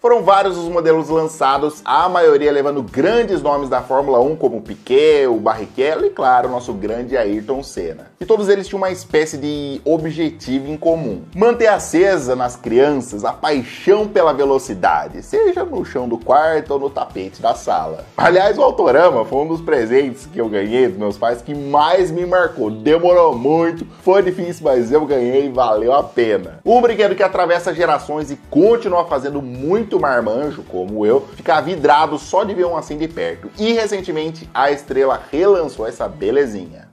Foram 0.00 0.22
vários 0.22 0.56
os 0.56 0.68
modelos 0.68 1.08
lançados, 1.08 1.82
a 1.84 2.08
maioria 2.08 2.52
levando 2.52 2.82
grandes 2.82 3.42
nomes 3.42 3.68
da 3.68 3.82
Fórmula 3.82 4.20
1, 4.20 4.36
como 4.36 4.62
Piquet, 4.62 5.26
o 5.26 5.40
Barrichello 5.40 6.06
e, 6.06 6.10
claro, 6.10 6.48
o 6.48 6.52
nosso 6.52 6.72
grande 6.72 7.16
Ayrton 7.16 7.64
Senna. 7.64 8.07
E 8.20 8.26
todos 8.26 8.48
eles 8.48 8.66
tinham 8.66 8.78
uma 8.78 8.90
espécie 8.90 9.38
de 9.38 9.80
objetivo 9.84 10.68
em 10.68 10.76
comum: 10.76 11.22
manter 11.36 11.68
acesa 11.68 12.34
nas 12.34 12.56
crianças 12.56 13.24
a 13.24 13.32
paixão 13.32 14.08
pela 14.08 14.32
velocidade, 14.32 15.22
seja 15.22 15.64
no 15.64 15.84
chão 15.84 16.08
do 16.08 16.18
quarto 16.18 16.72
ou 16.72 16.80
no 16.80 16.90
tapete 16.90 17.40
da 17.40 17.54
sala. 17.54 18.04
Aliás, 18.16 18.58
o 18.58 18.62
Autorama 18.62 19.24
foi 19.24 19.38
um 19.38 19.46
dos 19.46 19.60
presentes 19.60 20.26
que 20.26 20.40
eu 20.40 20.48
ganhei 20.48 20.88
dos 20.88 20.98
meus 20.98 21.16
pais 21.16 21.40
que 21.40 21.54
mais 21.54 22.10
me 22.10 22.26
marcou. 22.26 22.72
Demorou 22.72 23.38
muito, 23.38 23.86
foi 24.02 24.20
difícil, 24.20 24.64
mas 24.64 24.90
eu 24.90 25.06
ganhei 25.06 25.46
e 25.46 25.50
valeu 25.50 25.92
a 25.92 26.02
pena. 26.02 26.58
Um 26.64 26.80
brinquedo 26.80 27.14
que 27.14 27.22
atravessa 27.22 27.72
gerações 27.72 28.32
e 28.32 28.36
continua 28.50 29.04
fazendo 29.04 29.40
muito 29.40 30.00
marmanjo, 30.00 30.64
como 30.64 31.06
eu, 31.06 31.20
ficar 31.36 31.60
vidrado 31.60 32.18
só 32.18 32.42
de 32.42 32.52
ver 32.52 32.66
um 32.66 32.76
assim 32.76 32.98
de 32.98 33.06
perto. 33.06 33.48
E 33.56 33.74
recentemente 33.74 34.50
a 34.52 34.72
estrela 34.72 35.22
relançou 35.30 35.86
essa 35.86 36.08
belezinha. 36.08 36.88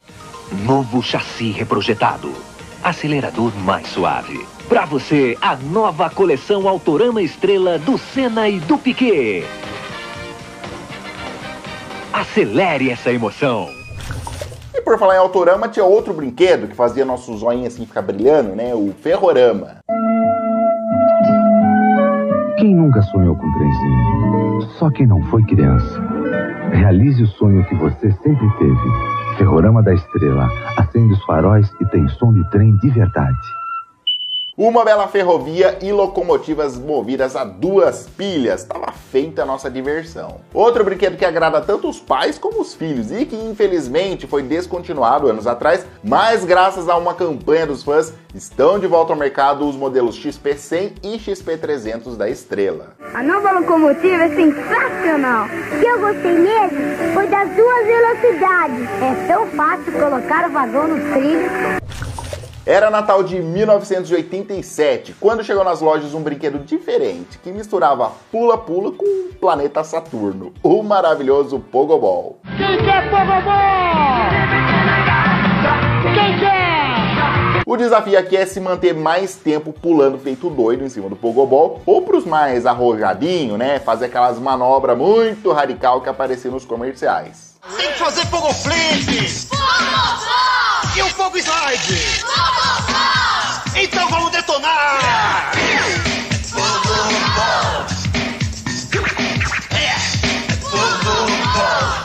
Novo 0.52 1.02
chassi 1.02 1.52
reprojetado. 1.52 2.32
Acelerador 2.84 3.52
mais 3.58 3.88
suave. 3.88 4.46
Para 4.70 4.86
você, 4.86 5.36
a 5.42 5.56
nova 5.56 6.10
coleção 6.10 6.68
Autorama 6.68 7.22
Estrela 7.22 7.80
do 7.80 7.98
Senna 7.98 8.48
e 8.48 8.60
do 8.60 8.78
Piquet. 8.78 9.44
Acelere 12.14 12.92
essa 12.92 13.12
emoção. 13.12 13.68
E 14.74 14.82
por 14.82 15.00
falar 15.00 15.16
em 15.16 15.20
Autorama, 15.20 15.68
tinha 15.68 15.84
outro 15.84 16.14
brinquedo 16.14 16.68
que 16.68 16.76
fazia 16.76 17.04
nosso 17.04 17.36
zoinho 17.36 17.66
assim 17.66 17.86
ficar 17.86 18.04
brilhando, 18.04 18.56
né? 18.56 18.74
O 18.76 18.94
Ferrorama. 19.02 19.78
Quem 22.58 22.76
nunca 22.76 23.02
sonhou 23.02 23.36
com 23.36 23.46
um 23.46 23.54
trenzinho? 23.54 24.72
Só 24.78 24.90
quem 24.92 25.08
não 25.08 25.22
foi 25.24 25.44
criança. 25.44 26.02
Realize 26.72 27.22
o 27.22 27.28
sonho 27.28 27.66
que 27.66 27.76
você 27.76 28.12
sempre 28.24 28.50
teve. 28.58 29.25
Ferrorama 29.38 29.84
da 29.84 29.94
Estrela. 29.94 30.50
Acende 30.78 31.14
os 31.14 31.24
faróis 31.26 31.72
e 31.80 31.86
tem 31.86 32.08
som 32.08 32.34
de 32.34 32.44
trem 32.50 32.76
de 32.78 32.90
verdade. 32.90 33.65
Uma 34.58 34.86
bela 34.86 35.06
ferrovia 35.10 35.78
e 35.82 35.92
locomotivas 35.92 36.80
movidas 36.80 37.36
a 37.36 37.44
duas 37.44 38.08
pilhas. 38.08 38.64
Tava 38.64 38.90
feita 38.94 39.44
a 39.44 39.46
nossa 39.46 39.70
diversão. 39.70 40.40
Outro 40.54 40.82
brinquedo 40.82 41.18
que 41.18 41.26
agrada 41.26 41.60
tanto 41.60 41.90
os 41.90 42.00
pais 42.00 42.38
como 42.38 42.62
os 42.62 42.74
filhos 42.74 43.12
e 43.12 43.26
que 43.26 43.36
infelizmente 43.36 44.26
foi 44.26 44.44
descontinuado 44.44 45.28
anos 45.28 45.46
atrás, 45.46 45.86
mas 46.02 46.46
graças 46.46 46.88
a 46.88 46.96
uma 46.96 47.14
campanha 47.14 47.68
dos 47.68 47.84
fãs, 47.84 48.14
estão 48.34 48.80
de 48.80 48.88
volta 48.88 49.12
ao 49.12 49.20
mercado 49.20 49.68
os 49.68 49.76
modelos 49.76 50.18
XP100 50.18 50.94
e 51.04 51.18
XP300 51.18 52.16
da 52.16 52.30
Estrela. 52.30 52.96
A 53.14 53.22
nova 53.22 53.60
locomotiva 53.60 54.24
é 54.24 54.36
sensacional. 54.36 55.48
O 55.48 55.80
que 55.82 55.86
eu 55.86 56.00
gostei 56.00 56.32
mesmo 56.32 57.14
foi 57.14 57.28
das 57.28 57.50
duas 57.50 57.86
velocidades. 57.86 58.88
É 59.02 59.28
tão 59.28 59.48
fácil 59.48 59.92
colocar 59.92 60.48
o 60.48 60.54
vagão 60.54 60.88
no 60.88 61.14
trilho. 61.14 61.84
Era 62.68 62.90
Natal 62.90 63.22
de 63.22 63.40
1987, 63.40 65.16
quando 65.20 65.44
chegou 65.44 65.64
nas 65.64 65.82
lojas 65.82 66.16
um 66.16 66.22
brinquedo 66.24 66.58
diferente 66.58 67.38
que 67.38 67.52
misturava 67.52 68.12
pula-pula 68.32 68.92
com 68.92 69.06
o 69.06 69.36
planeta 69.36 69.84
Saturno, 69.84 70.52
o 70.64 70.82
maravilhoso 70.82 71.60
Pogobol. 71.60 72.40
Quem 72.58 72.78
quer 72.84 73.08
Pogobol? 73.12 73.54
Quem 76.16 76.40
quer? 76.40 77.62
O 77.68 77.78
desafio 77.78 78.18
aqui 78.18 78.36
é 78.36 78.48
se 78.48 78.60
manter 78.60 78.96
mais 78.96 79.36
tempo 79.36 79.72
pulando 79.72 80.18
feito 80.18 80.50
doido 80.50 80.84
em 80.84 80.90
cima 80.90 81.08
do 81.08 81.16
Pogobol, 81.16 81.84
ou 81.86 82.02
para 82.02 82.18
os 82.18 82.26
mais 82.26 82.66
arrojadinhos, 82.66 83.60
né, 83.60 83.78
fazer 83.78 84.06
aquelas 84.06 84.40
manobras 84.40 84.98
muito 84.98 85.52
radical 85.52 86.02
que 86.02 86.10
apareciam 86.10 86.54
nos 86.54 86.66
comerciais. 86.66 87.58
Tem 87.78 87.92
que 87.92 88.00
fazer 88.00 88.26
Pogo 88.26 88.52
Flip! 88.52 89.54
E 90.96 91.02
o 91.02 91.10
Fogo 91.10 91.38
Slide! 91.38 92.00
Então 93.76 94.10
vamos 94.10 94.32
detonar! 94.32 95.52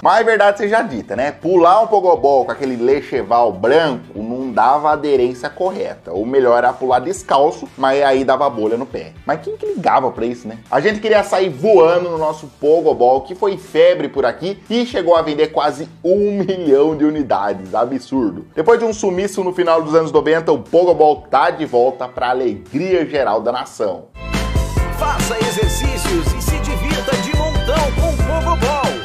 Mas 0.03 0.21
a 0.21 0.23
verdade 0.23 0.59
seja 0.59 0.83
dita, 0.83 1.15
né? 1.15 1.31
Pular 1.31 1.83
um 1.83 1.87
pogobol 1.87 2.45
com 2.47 2.51
aquele 2.51 2.77
lecheval 2.77 3.53
branco 3.53 4.01
não 4.17 4.51
dava 4.51 4.91
aderência 4.91 5.51
correta. 5.51 6.13
O 6.13 6.25
melhor 6.25 6.59
era 6.59 6.73
pular 6.73 7.01
descalço, 7.01 7.69
mas 7.77 8.03
aí 8.03 8.25
dava 8.25 8.49
bolha 8.49 8.77
no 8.77 8.87
pé. 8.87 9.13
Mas 9.27 9.43
quem 9.43 9.57
que 9.57 9.67
ligava 9.67 10.11
pra 10.11 10.25
isso, 10.25 10.49
né? 10.49 10.59
A 10.71 10.81
gente 10.81 11.01
queria 11.01 11.23
sair 11.23 11.51
voando 11.51 12.09
no 12.09 12.19
nosso 12.19 12.47
pogobol, 12.59 13.21
que 13.23 13.35
foi 13.35 13.59
febre 13.59 14.09
por 14.09 14.25
aqui 14.25 14.63
e 14.71 14.87
chegou 14.87 15.17
a 15.17 15.23
vender 15.23 15.49
quase 15.49 15.89
um 16.03 16.39
milhão 16.39 16.97
de 16.97 17.05
unidades. 17.05 17.75
Absurdo. 17.75 18.47
Depois 18.55 18.79
de 18.79 18.85
um 18.85 18.93
sumiço 18.95 19.45
no 19.45 19.53
final 19.53 19.83
dos 19.83 19.95
anos 19.95 20.13
90, 20.13 20.53
o 20.53 20.59
pogobol 20.59 21.27
tá 21.31 21.51
de 21.51 21.67
volta 21.67 22.09
pra 22.09 22.31
alegria 22.31 23.05
geral 23.05 23.41
da 23.41 23.53
nação. 23.53 24.05
Faça 24.99 25.37
exercícios 25.39 26.27
e 26.35 26.43
se 26.43 26.59
divirta 26.59 27.17
de 27.17 27.37
montão 27.37 27.93
com 27.99 28.11
o 28.11 28.17
Pogobol. 28.17 29.00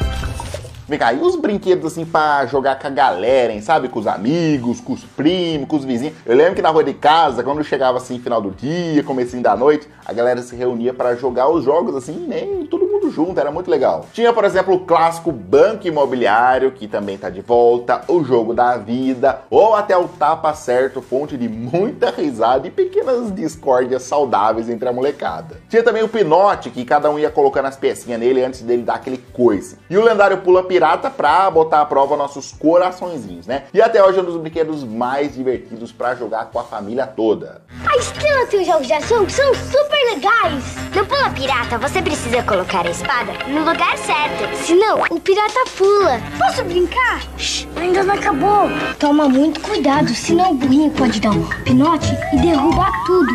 Vem 0.88 1.00
cá, 1.00 1.12
e 1.12 1.18
os 1.18 1.34
brinquedos 1.34 1.84
assim 1.92 2.04
pra 2.04 2.46
jogar 2.46 2.78
com 2.78 2.86
a 2.86 2.90
galera, 2.90 3.52
hein? 3.52 3.60
Sabe? 3.60 3.88
Com 3.88 3.98
os 3.98 4.06
amigos, 4.06 4.80
com 4.80 4.92
os 4.92 5.02
primos, 5.02 5.66
com 5.66 5.74
os 5.74 5.84
vizinhos. 5.84 6.14
Eu 6.24 6.36
lembro 6.36 6.54
que 6.54 6.62
na 6.62 6.68
rua 6.68 6.84
de 6.84 6.94
casa, 6.94 7.42
quando 7.42 7.64
chegava 7.64 7.98
assim, 7.98 8.20
final 8.20 8.40
do 8.40 8.52
dia, 8.52 9.02
comecinho 9.02 9.42
da 9.42 9.56
noite, 9.56 9.88
a 10.04 10.12
galera 10.12 10.40
se 10.42 10.54
reunia 10.54 10.94
pra 10.94 11.16
jogar 11.16 11.48
os 11.48 11.64
jogos 11.64 11.96
assim, 11.96 12.12
né? 12.28 12.44
E 12.62 12.68
todo 12.68 12.86
mundo 12.86 13.10
junto, 13.10 13.40
era 13.40 13.50
muito 13.50 13.68
legal. 13.68 14.06
Tinha, 14.12 14.32
por 14.32 14.44
exemplo, 14.44 14.74
o 14.74 14.78
clássico 14.78 15.32
Banco 15.32 15.88
Imobiliário, 15.88 16.70
que 16.70 16.86
também 16.86 17.18
tá 17.18 17.30
de 17.30 17.40
volta, 17.40 18.02
o 18.06 18.22
jogo 18.22 18.54
da 18.54 18.76
vida, 18.76 19.40
ou 19.50 19.74
até 19.74 19.96
o 19.96 20.06
Tapa 20.06 20.54
Certo, 20.54 21.02
fonte 21.02 21.36
de 21.36 21.48
muita 21.48 22.10
risada 22.10 22.68
e 22.68 22.70
pequenas 22.70 23.34
discórdias 23.34 24.02
saudáveis 24.02 24.70
entre 24.70 24.88
a 24.88 24.92
molecada. 24.92 25.56
Tinha 25.68 25.82
também 25.82 26.04
o 26.04 26.08
Pinote, 26.08 26.70
que 26.70 26.84
cada 26.84 27.10
um 27.10 27.18
ia 27.18 27.28
colocando 27.28 27.66
as 27.66 27.76
pecinhas 27.76 28.20
nele 28.20 28.44
antes 28.44 28.60
dele 28.60 28.84
dar 28.84 28.94
aquele 28.94 29.18
coice. 29.32 29.76
E 29.90 29.98
o 29.98 30.04
lendário 30.04 30.38
Pula 30.38 30.62
Piada 30.62 30.75
pirata 30.76 31.08
pra 31.08 31.50
botar 31.50 31.80
à 31.80 31.86
prova 31.86 32.18
nossos 32.18 32.52
coraçõezinhos, 32.52 33.46
né? 33.46 33.64
E 33.72 33.80
até 33.80 34.04
hoje 34.04 34.18
é 34.18 34.22
um 34.22 34.26
dos 34.26 34.36
brinquedos 34.36 34.84
mais 34.84 35.34
divertidos 35.34 35.90
pra 35.90 36.14
jogar 36.14 36.50
com 36.50 36.58
a 36.58 36.64
família 36.64 37.06
toda. 37.06 37.62
A 37.86 37.96
estrela 37.96 38.46
tem 38.46 38.60
os 38.60 38.66
jogos 38.66 38.86
de 38.86 38.92
ação 38.92 39.24
que 39.24 39.32
são 39.32 39.54
super 39.54 40.14
legais. 40.14 40.76
No 40.94 41.06
Pula 41.06 41.30
Pirata, 41.30 41.78
você 41.78 42.02
precisa 42.02 42.42
colocar 42.42 42.86
a 42.86 42.90
espada 42.90 43.32
no 43.48 43.60
lugar 43.60 43.96
certo. 43.96 44.54
Senão, 44.66 45.00
o 45.10 45.18
pirata 45.18 45.64
pula. 45.78 46.20
Posso 46.38 46.62
brincar? 46.64 47.22
Shh, 47.38 47.66
ainda 47.76 48.02
não 48.02 48.14
acabou. 48.14 48.68
Toma 48.98 49.30
muito 49.30 49.58
cuidado, 49.62 50.14
senão 50.14 50.50
o 50.50 50.54
burrinho 50.54 50.90
pode 50.90 51.20
dar 51.20 51.30
um 51.30 51.46
pinote 51.64 52.12
e 52.34 52.36
derrubar 52.36 52.92
tudo. 53.06 53.32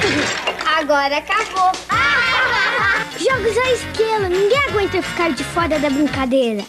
Agora 0.78 1.18
acabou. 1.18 1.72
Jogos 3.18 3.58
à 3.58 3.72
estrela, 3.72 3.89
ninguém 4.28 4.58
aguenta 4.68 5.02
ficar 5.02 5.32
de 5.32 5.44
fora 5.44 5.78
da 5.78 5.88
brincadeira. 5.90 6.62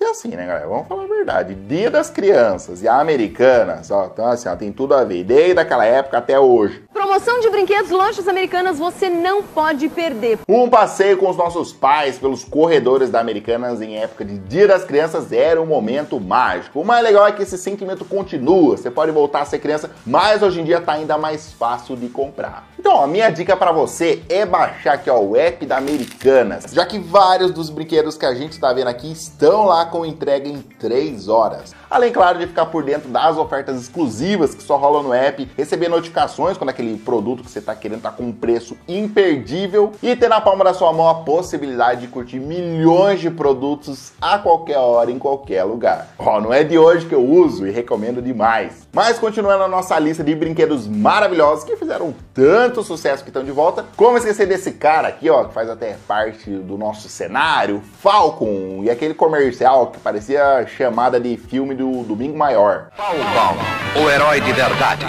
E 0.00 0.04
assim, 0.04 0.28
né, 0.28 0.46
galera? 0.46 0.66
Vamos 0.68 0.86
falar 0.86 1.04
a 1.04 1.08
verdade. 1.08 1.54
Dia 1.54 1.90
das 1.90 2.10
Crianças 2.10 2.82
e 2.82 2.88
a 2.88 3.00
Americanas, 3.00 3.90
ó, 3.90 4.06
então 4.12 4.26
assim, 4.26 4.48
ó, 4.48 4.54
tem 4.54 4.70
tudo 4.70 4.94
a 4.94 5.04
ver. 5.04 5.24
Desde 5.24 5.58
aquela 5.58 5.84
época 5.84 6.18
até 6.18 6.38
hoje. 6.38 6.84
Promoção 7.16 7.40
de 7.40 7.48
brinquedos 7.48 7.90
Lojas 7.90 8.28
Americanas 8.28 8.78
você 8.78 9.08
não 9.08 9.42
pode 9.42 9.88
perder. 9.88 10.38
Um 10.46 10.68
passeio 10.68 11.16
com 11.16 11.30
os 11.30 11.36
nossos 11.36 11.72
pais 11.72 12.18
pelos 12.18 12.44
corredores 12.44 13.08
da 13.08 13.18
Americanas 13.18 13.80
em 13.80 13.96
época 13.96 14.22
de 14.22 14.36
Dia 14.36 14.68
das 14.68 14.84
Crianças 14.84 15.32
era 15.32 15.60
um 15.60 15.64
momento 15.64 16.20
mágico. 16.20 16.78
O 16.78 16.84
mais 16.84 17.02
legal 17.02 17.26
é 17.26 17.32
que 17.32 17.42
esse 17.42 17.56
sentimento 17.56 18.04
continua. 18.04 18.76
Você 18.76 18.90
pode 18.90 19.12
voltar 19.12 19.40
a 19.40 19.44
ser 19.46 19.60
criança, 19.60 19.90
mas 20.04 20.42
hoje 20.42 20.60
em 20.60 20.64
dia 20.64 20.78
tá 20.78 20.92
ainda 20.92 21.16
mais 21.16 21.54
fácil 21.54 21.96
de 21.96 22.06
comprar. 22.10 22.68
Então, 22.78 23.02
a 23.02 23.06
minha 23.06 23.30
dica 23.30 23.56
para 23.56 23.72
você 23.72 24.22
é 24.28 24.44
baixar 24.44 24.92
aqui 24.92 25.08
ó, 25.08 25.18
o 25.18 25.34
app 25.36 25.64
da 25.64 25.78
Americanas, 25.78 26.66
já 26.70 26.84
que 26.84 26.98
vários 26.98 27.50
dos 27.50 27.70
brinquedos 27.70 28.18
que 28.18 28.26
a 28.26 28.34
gente 28.34 28.52
está 28.52 28.74
vendo 28.74 28.88
aqui 28.88 29.10
estão 29.10 29.64
lá 29.64 29.86
com 29.86 30.04
entrega 30.04 30.46
em 30.46 30.60
3 30.60 31.28
horas. 31.28 31.74
Além, 31.88 32.12
claro, 32.12 32.38
de 32.38 32.46
ficar 32.46 32.66
por 32.66 32.82
dentro 32.82 33.08
das 33.08 33.36
ofertas 33.36 33.80
exclusivas 33.80 34.54
que 34.54 34.62
só 34.62 34.76
rolam 34.76 35.04
no 35.04 35.12
app, 35.12 35.48
receber 35.56 35.88
notificações 35.88 36.56
quando 36.58 36.70
aquele 36.70 36.96
produto 36.98 37.44
que 37.44 37.50
você 37.50 37.60
está 37.60 37.74
querendo 37.74 37.98
está 37.98 38.10
com 38.10 38.24
um 38.24 38.32
preço 38.32 38.76
imperdível 38.88 39.92
e 40.02 40.16
ter 40.16 40.28
na 40.28 40.40
palma 40.40 40.64
da 40.64 40.74
sua 40.74 40.92
mão 40.92 41.08
a 41.08 41.14
possibilidade 41.16 42.00
de 42.02 42.08
curtir 42.08 42.40
milhões 42.40 43.20
de 43.20 43.30
produtos 43.30 44.12
a 44.20 44.38
qualquer 44.38 44.78
hora, 44.78 45.10
em 45.10 45.18
qualquer 45.18 45.64
lugar. 45.64 46.08
Ó, 46.18 46.40
não 46.40 46.52
é 46.52 46.64
de 46.64 46.76
hoje 46.76 47.06
que 47.06 47.14
eu 47.14 47.24
uso 47.24 47.66
e 47.66 47.70
recomendo 47.70 48.20
demais. 48.20 48.85
Mas 48.96 49.18
continuando 49.18 49.62
a 49.62 49.68
nossa 49.68 49.98
lista 49.98 50.24
de 50.24 50.34
brinquedos 50.34 50.88
maravilhosos 50.88 51.64
que 51.64 51.76
fizeram 51.76 52.14
tanto 52.32 52.82
sucesso 52.82 53.22
que 53.22 53.28
estão 53.28 53.44
de 53.44 53.50
volta, 53.50 53.84
como 53.94 54.16
esquecer 54.16 54.46
desse 54.46 54.72
cara 54.72 55.08
aqui, 55.08 55.28
ó, 55.28 55.44
que 55.44 55.52
faz 55.52 55.68
até 55.68 55.98
parte 56.08 56.48
do 56.48 56.78
nosso 56.78 57.06
cenário, 57.06 57.82
Falcon, 58.00 58.80
e 58.82 58.88
aquele 58.88 59.12
comercial 59.12 59.88
que 59.88 59.98
parecia 59.98 60.66
chamada 60.66 61.20
de 61.20 61.36
filme 61.36 61.74
do 61.74 62.04
Domingo 62.04 62.38
Maior. 62.38 62.88
Falcon, 62.96 64.02
o 64.02 64.08
herói 64.08 64.40
de 64.40 64.52
verdade. 64.54 65.04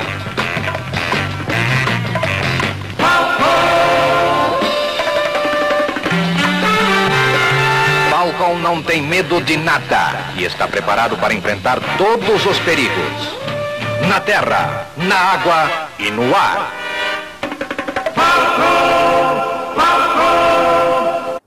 Falcon 8.09 8.55
não 8.57 8.83
tem 8.83 9.01
medo 9.01 9.39
de 9.39 9.55
nada 9.55 10.33
e 10.35 10.43
está 10.43 10.67
preparado 10.67 11.15
para 11.15 11.33
enfrentar 11.33 11.79
todos 11.97 12.45
os 12.45 12.59
perigos. 12.59 13.46
Na 14.01 14.19
terra, 14.19 14.87
na 14.97 15.15
água 15.15 15.89
e 15.97 16.11
no 16.11 16.35
ar. 16.35 16.71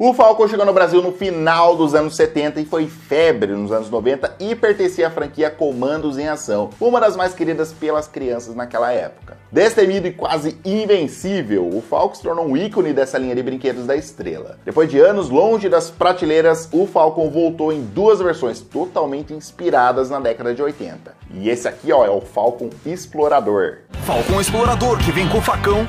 O 0.03 0.15
Falcon 0.15 0.49
chegou 0.49 0.65
no 0.65 0.73
Brasil 0.73 1.03
no 1.03 1.13
final 1.13 1.77
dos 1.77 1.95
anos 1.95 2.17
70 2.17 2.59
e 2.59 2.65
foi 2.65 2.87
febre 2.87 3.53
nos 3.53 3.71
anos 3.71 3.91
90 3.91 4.35
e 4.41 4.55
pertencia 4.55 5.09
à 5.09 5.11
franquia 5.11 5.51
Comandos 5.51 6.17
em 6.17 6.27
Ação, 6.27 6.71
uma 6.81 6.99
das 6.99 7.17
mais 7.17 7.35
queridas 7.35 7.71
pelas 7.71 8.09
crianças 8.09 8.55
naquela 8.55 8.91
época. 8.91 9.37
Destemido 9.53 10.07
e 10.07 10.13
quase 10.15 10.59
invencível, 10.65 11.69
o 11.69 11.83
Falcon 11.83 12.15
se 12.15 12.23
tornou 12.23 12.47
um 12.47 12.57
ícone 12.57 12.95
dessa 12.95 13.19
linha 13.19 13.35
de 13.35 13.43
brinquedos 13.43 13.85
da 13.85 13.95
estrela. 13.95 14.59
Depois 14.65 14.89
de 14.89 14.99
anos 14.99 15.29
longe 15.29 15.69
das 15.69 15.91
prateleiras, 15.91 16.67
o 16.73 16.87
Falcon 16.87 17.29
voltou 17.29 17.71
em 17.71 17.83
duas 17.83 18.21
versões 18.21 18.59
totalmente 18.59 19.35
inspiradas 19.35 20.09
na 20.09 20.19
década 20.19 20.55
de 20.55 20.63
80. 20.63 21.15
E 21.35 21.51
esse 21.51 21.69
aqui, 21.69 21.93
ó, 21.93 22.07
é 22.07 22.11
o 22.11 22.23
Falcon 22.23 22.71
Explorador. 22.87 23.81
Falcon 24.07 24.41
Explorador 24.41 24.97
que 25.05 25.13
vem 25.13 25.29
com 25.29 25.43
facão, 25.43 25.87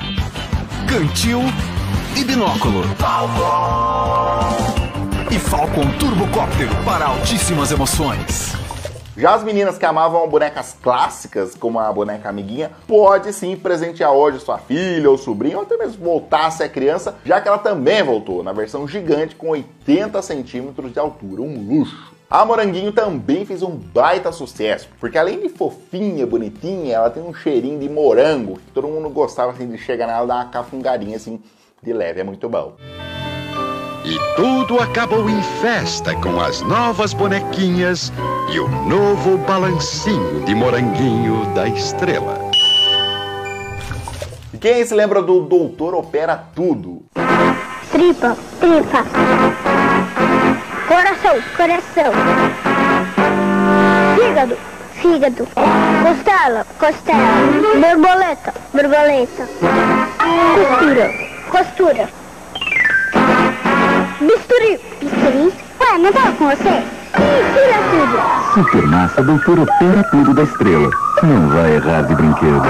cantil 0.86 1.40
e 2.16 2.24
binóculo. 2.24 2.82
E 5.30 5.38
Falcon 5.38 5.90
Turbocopter 5.98 6.68
para 6.84 7.06
altíssimas 7.06 7.70
emoções. 7.70 8.52
Já 9.16 9.34
as 9.34 9.44
meninas 9.44 9.76
que 9.76 9.84
amavam 9.84 10.26
bonecas 10.28 10.76
clássicas, 10.82 11.54
como 11.54 11.78
a 11.78 11.92
boneca 11.92 12.28
amiguinha, 12.28 12.70
pode 12.86 13.32
sim 13.32 13.56
presentear 13.56 14.12
hoje 14.12 14.40
sua 14.40 14.58
filha 14.58 15.10
ou 15.10 15.18
sobrinho, 15.18 15.58
ou 15.58 15.62
até 15.64 15.76
mesmo 15.76 16.02
voltar 16.02 16.46
a 16.46 16.50
ser 16.50 16.70
criança, 16.70 17.16
já 17.24 17.40
que 17.40 17.46
ela 17.46 17.58
também 17.58 18.02
voltou 18.02 18.42
na 18.42 18.52
versão 18.52 18.88
gigante 18.88 19.36
com 19.36 19.50
80 19.50 20.20
centímetros 20.22 20.92
de 20.92 20.98
altura, 20.98 21.42
um 21.42 21.66
luxo. 21.68 22.12
A 22.30 22.46
Moranguinho 22.46 22.92
também 22.92 23.44
fez 23.44 23.62
um 23.62 23.76
baita 23.76 24.32
sucesso, 24.32 24.88
porque 24.98 25.18
além 25.18 25.40
de 25.40 25.50
fofinha, 25.50 26.26
bonitinha, 26.26 26.94
ela 26.94 27.10
tem 27.10 27.22
um 27.22 27.34
cheirinho 27.34 27.78
de 27.78 27.90
morango, 27.90 28.54
que 28.54 28.72
todo 28.72 28.88
mundo 28.88 29.10
gostava 29.10 29.52
assim, 29.52 29.68
de 29.68 29.76
chegar 29.76 30.06
nela 30.06 30.24
e 30.24 30.28
dar 30.28 30.36
uma 30.36 30.46
cafungadinha 30.46 31.16
assim, 31.18 31.38
de 31.82 31.92
leve, 31.92 32.20
é 32.20 32.24
muito 32.24 32.48
bom. 32.48 32.76
E 34.04 34.16
tudo 34.36 34.80
acabou 34.80 35.28
em 35.28 35.42
festa 35.60 36.14
com 36.14 36.40
as 36.40 36.60
novas 36.60 37.12
bonequinhas 37.12 38.12
e 38.52 38.60
o 38.60 38.68
novo 38.68 39.36
balancinho 39.38 40.44
de 40.44 40.54
moranguinho 40.54 41.44
da 41.54 41.66
estrela. 41.66 42.38
E 44.54 44.58
quem 44.58 44.84
se 44.84 44.94
lembra 44.94 45.20
do 45.20 45.40
Doutor 45.40 45.94
Opera 45.94 46.36
Tudo? 46.54 47.02
Tripa, 47.90 48.36
tripa. 48.60 49.04
Coração, 50.86 51.42
coração. 51.56 52.12
Fígado, 54.16 54.56
fígado. 54.92 55.48
Costela, 56.02 56.64
costela. 56.78 57.22
Borboleta, 57.80 58.54
borboleta. 58.72 59.48
Costura, 60.54 61.31
costura. 61.52 62.08
Bisturi, 64.20 64.80
bisturi. 65.00 65.52
Ué, 65.80 65.98
não 65.98 66.12
tava 66.12 66.32
com 66.32 66.46
você? 66.48 66.82
Mistura 67.12 67.76
tudo. 67.90 68.54
Super 68.54 68.86
Massa 68.86 69.22
Doutor 69.22 69.58
Opera 69.60 70.02
Tudo 70.10 70.32
da 70.32 70.44
Estrela. 70.44 70.90
Não 71.22 71.50
vai 71.50 71.74
errar 71.74 72.02
de 72.02 72.14
brinquedo. 72.14 72.62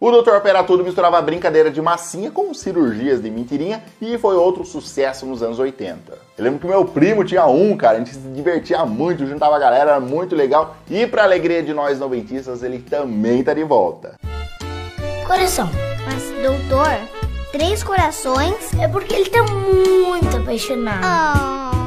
O 0.00 0.10
Dr. 0.10 0.30
Opera 0.30 0.64
Tudo 0.64 0.82
misturava 0.82 1.20
brincadeira 1.20 1.70
de 1.70 1.82
massinha 1.82 2.30
com 2.30 2.54
cirurgias 2.54 3.22
de 3.22 3.30
mentirinha 3.30 3.82
e 4.00 4.16
foi 4.16 4.36
outro 4.36 4.64
sucesso 4.64 5.26
nos 5.26 5.42
anos 5.42 5.58
80. 5.58 6.12
Eu 6.38 6.44
lembro 6.44 6.60
que 6.60 6.66
meu 6.66 6.84
primo 6.86 7.22
tinha 7.24 7.44
um, 7.44 7.76
cara, 7.76 7.96
a 7.96 7.98
gente 7.98 8.14
se 8.14 8.18
divertia 8.18 8.86
muito, 8.86 9.26
juntava 9.26 9.56
a 9.56 9.58
galera, 9.58 9.90
era 9.90 10.00
muito 10.00 10.34
legal. 10.34 10.76
E 10.88 11.06
pra 11.06 11.24
alegria 11.24 11.62
de 11.62 11.74
nós 11.74 11.98
noventistas, 11.98 12.62
ele 12.62 12.78
também 12.78 13.44
tá 13.44 13.52
de 13.52 13.64
volta. 13.64 14.14
Coração. 15.26 15.68
Mas, 16.06 16.24
doutor, 16.42 16.98
três 17.52 17.82
corações 17.82 18.72
é 18.78 18.86
porque 18.88 19.14
ele 19.14 19.30
tá 19.30 19.42
muito 19.42 20.36
apaixonado. 20.36 21.80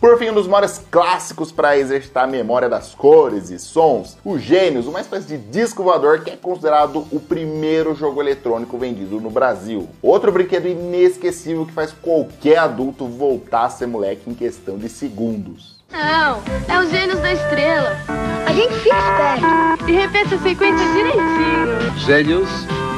Por 0.00 0.18
fim, 0.18 0.30
um 0.30 0.34
dos 0.34 0.48
maiores 0.48 0.84
clássicos 0.90 1.52
para 1.52 1.78
exercitar 1.78 2.24
a 2.24 2.26
memória 2.26 2.68
das 2.68 2.92
cores 2.92 3.50
e 3.50 3.58
sons, 3.58 4.18
o 4.24 4.36
Gênios, 4.36 4.88
uma 4.88 5.00
espécie 5.00 5.28
de 5.28 5.38
disco 5.38 5.84
voador 5.84 6.24
que 6.24 6.30
é 6.30 6.36
considerado 6.36 7.06
o 7.12 7.20
primeiro 7.20 7.94
jogo 7.94 8.20
eletrônico 8.20 8.76
vendido 8.76 9.20
no 9.20 9.30
Brasil. 9.30 9.88
Outro 10.02 10.32
brinquedo 10.32 10.66
inesquecível 10.66 11.64
que 11.64 11.72
faz 11.72 11.92
qualquer 11.92 12.58
adulto 12.58 13.06
voltar 13.06 13.66
a 13.66 13.70
ser 13.70 13.86
moleque 13.86 14.28
em 14.28 14.34
questão 14.34 14.76
de 14.76 14.88
segundos. 14.88 15.80
Não, 15.92 16.42
é 16.68 16.80
os 16.80 16.90
gênios 16.90 17.20
da 17.20 17.32
estrela. 17.32 17.96
A 18.44 18.52
gente 18.52 18.74
fica 18.80 18.96
esperto. 18.96 19.88
E 19.88 19.92
repete 19.92 20.34
a 20.34 20.38
sequência 20.38 20.92
direitinho. 20.92 21.98
Gênios 21.98 22.48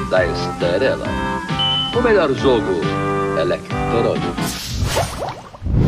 da 0.08 0.24
Estrela. 0.26 1.33
O 1.96 2.02
melhor 2.02 2.32
jogo 2.34 2.80
eletrônico. 3.40 4.26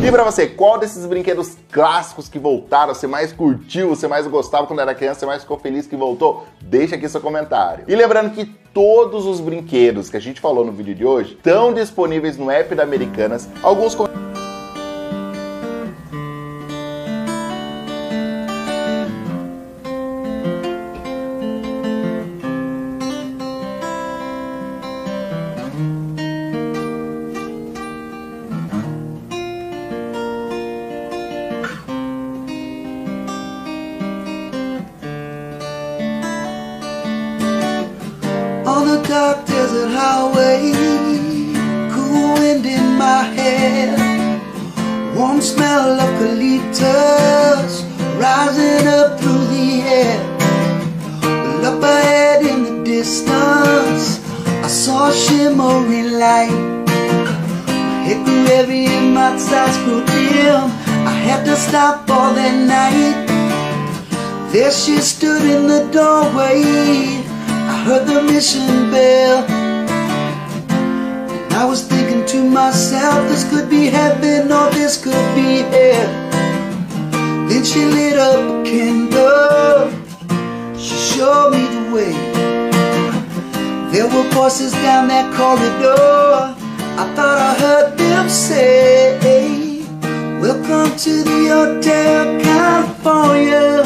E 0.06 0.12
pra 0.12 0.22
você, 0.22 0.46
qual 0.46 0.78
desses 0.78 1.04
brinquedos 1.04 1.56
clássicos 1.68 2.28
que 2.28 2.38
voltaram 2.38 2.94
você 2.94 3.08
mais 3.08 3.32
curtiu, 3.32 3.88
você 3.88 4.06
mais 4.06 4.24
gostava 4.28 4.68
quando 4.68 4.78
era 4.78 4.94
criança, 4.94 5.20
você 5.20 5.26
mais 5.26 5.42
ficou 5.42 5.58
feliz 5.58 5.84
que 5.88 5.96
voltou? 5.96 6.46
Deixa 6.62 6.94
aqui 6.94 7.08
seu 7.08 7.20
comentário. 7.20 7.84
E 7.88 7.96
lembrando 7.96 8.30
que 8.30 8.44
todos 8.72 9.26
os 9.26 9.40
brinquedos 9.40 10.08
que 10.08 10.16
a 10.16 10.20
gente 10.20 10.40
falou 10.40 10.64
no 10.64 10.70
vídeo 10.70 10.94
de 10.94 11.04
hoje 11.04 11.32
estão 11.32 11.74
disponíveis 11.74 12.36
no 12.36 12.52
app 12.52 12.72
da 12.72 12.84
Americanas. 12.84 13.48
Alguns 13.60 13.96
com 13.96 14.06
stop 61.56 62.08
all 62.10 62.34
that 62.34 62.54
night. 62.68 63.26
There 64.52 64.70
she 64.70 64.98
stood 64.98 65.42
in 65.42 65.66
the 65.66 65.88
doorway. 65.90 66.62
I 67.72 67.82
heard 67.84 68.06
the 68.06 68.22
mission 68.22 68.90
bell. 68.90 69.44
And 70.68 71.54
I 71.54 71.64
was 71.64 71.86
thinking 71.86 72.26
to 72.26 72.48
myself, 72.48 73.28
this 73.28 73.48
could 73.50 73.70
be 73.70 73.86
heaven 73.86 74.52
or 74.52 74.70
this 74.70 75.02
could 75.02 75.34
be 75.34 75.62
hell. 75.72 76.10
Then 77.48 77.64
she 77.64 77.84
lit 77.84 78.18
up 78.18 78.40
a 78.40 78.64
candle. 78.64 79.90
She 80.78 80.96
showed 81.10 81.52
me 81.52 81.64
the 81.74 81.84
way. 81.94 82.12
There 83.92 84.06
were 84.06 84.28
voices 84.30 84.72
down 84.72 85.08
that 85.08 85.32
corridor. 85.34 86.54
I 86.98 87.04
thought 87.14 87.38
I 87.38 87.54
heard 87.60 87.98
them 87.98 88.28
say, 88.28 89.18
Welcome 90.40 90.96
to 90.98 91.22
the 91.24 91.48
Hotel 91.48 92.40
California. 92.42 93.84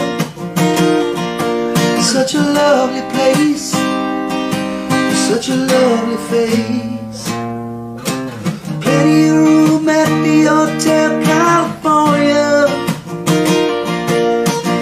Such 2.03 2.35
a 2.35 2.41
lovely 2.41 3.03
place, 3.15 3.71
such 5.29 5.49
a 5.49 5.55
lovely 5.55 6.17
face. 6.29 7.31
Plenty 8.83 9.29
of 9.29 9.37
room 9.37 9.89
at 9.89 10.09
the 10.25 10.45
Hotel 10.51 11.23
California. 11.23 12.67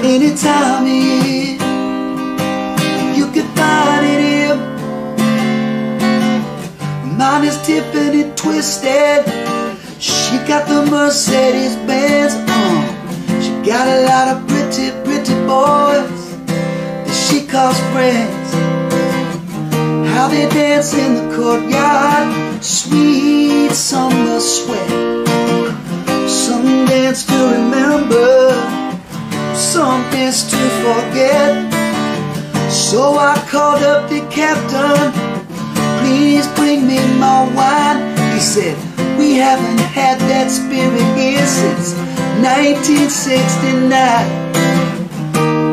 Any 0.02 0.34
time 0.34 0.84
of 0.84 0.88
year, 0.88 1.58
you 3.14 3.26
can 3.30 3.46
find 3.54 4.06
it 4.06 4.20
here. 4.26 4.56
Mine 7.18 7.44
is 7.44 7.60
tipping 7.66 8.22
and 8.22 8.36
twisted. 8.38 9.37
She 10.28 10.36
got 10.46 10.68
the 10.68 10.84
Mercedes 10.90 11.74
Benz 11.88 12.34
on. 12.34 13.40
She 13.40 13.48
got 13.66 13.88
a 13.88 14.04
lot 14.04 14.28
of 14.36 14.46
pretty, 14.46 14.90
pretty 15.02 15.32
boys 15.48 16.36
that 16.44 17.14
she 17.14 17.46
calls 17.46 17.80
friends. 17.92 18.52
How 20.12 20.28
they 20.28 20.46
dance 20.50 20.92
in 20.92 21.14
the 21.14 21.34
courtyard, 21.34 22.62
sweet 22.62 23.70
summer 23.72 24.38
sweat. 24.38 24.90
Some 26.28 26.84
dance 26.84 27.24
to 27.24 27.38
remember, 27.56 28.52
some 29.54 30.02
dance 30.10 30.42
to 30.50 30.60
forget. 30.84 31.72
So 32.70 33.16
I 33.16 33.34
called 33.48 33.82
up 33.82 34.10
the 34.10 34.20
captain, 34.28 35.10
please 36.00 36.46
bring 36.48 36.86
me 36.86 36.98
my 37.16 37.48
wine. 37.56 38.34
He 38.34 38.40
said, 38.40 38.76
we 39.18 39.34
haven't 39.34 39.80
had 39.98 40.18
that 40.30 40.48
spirit 40.48 41.02
here 41.18 41.44
since 41.44 41.92
1969. 42.38 43.92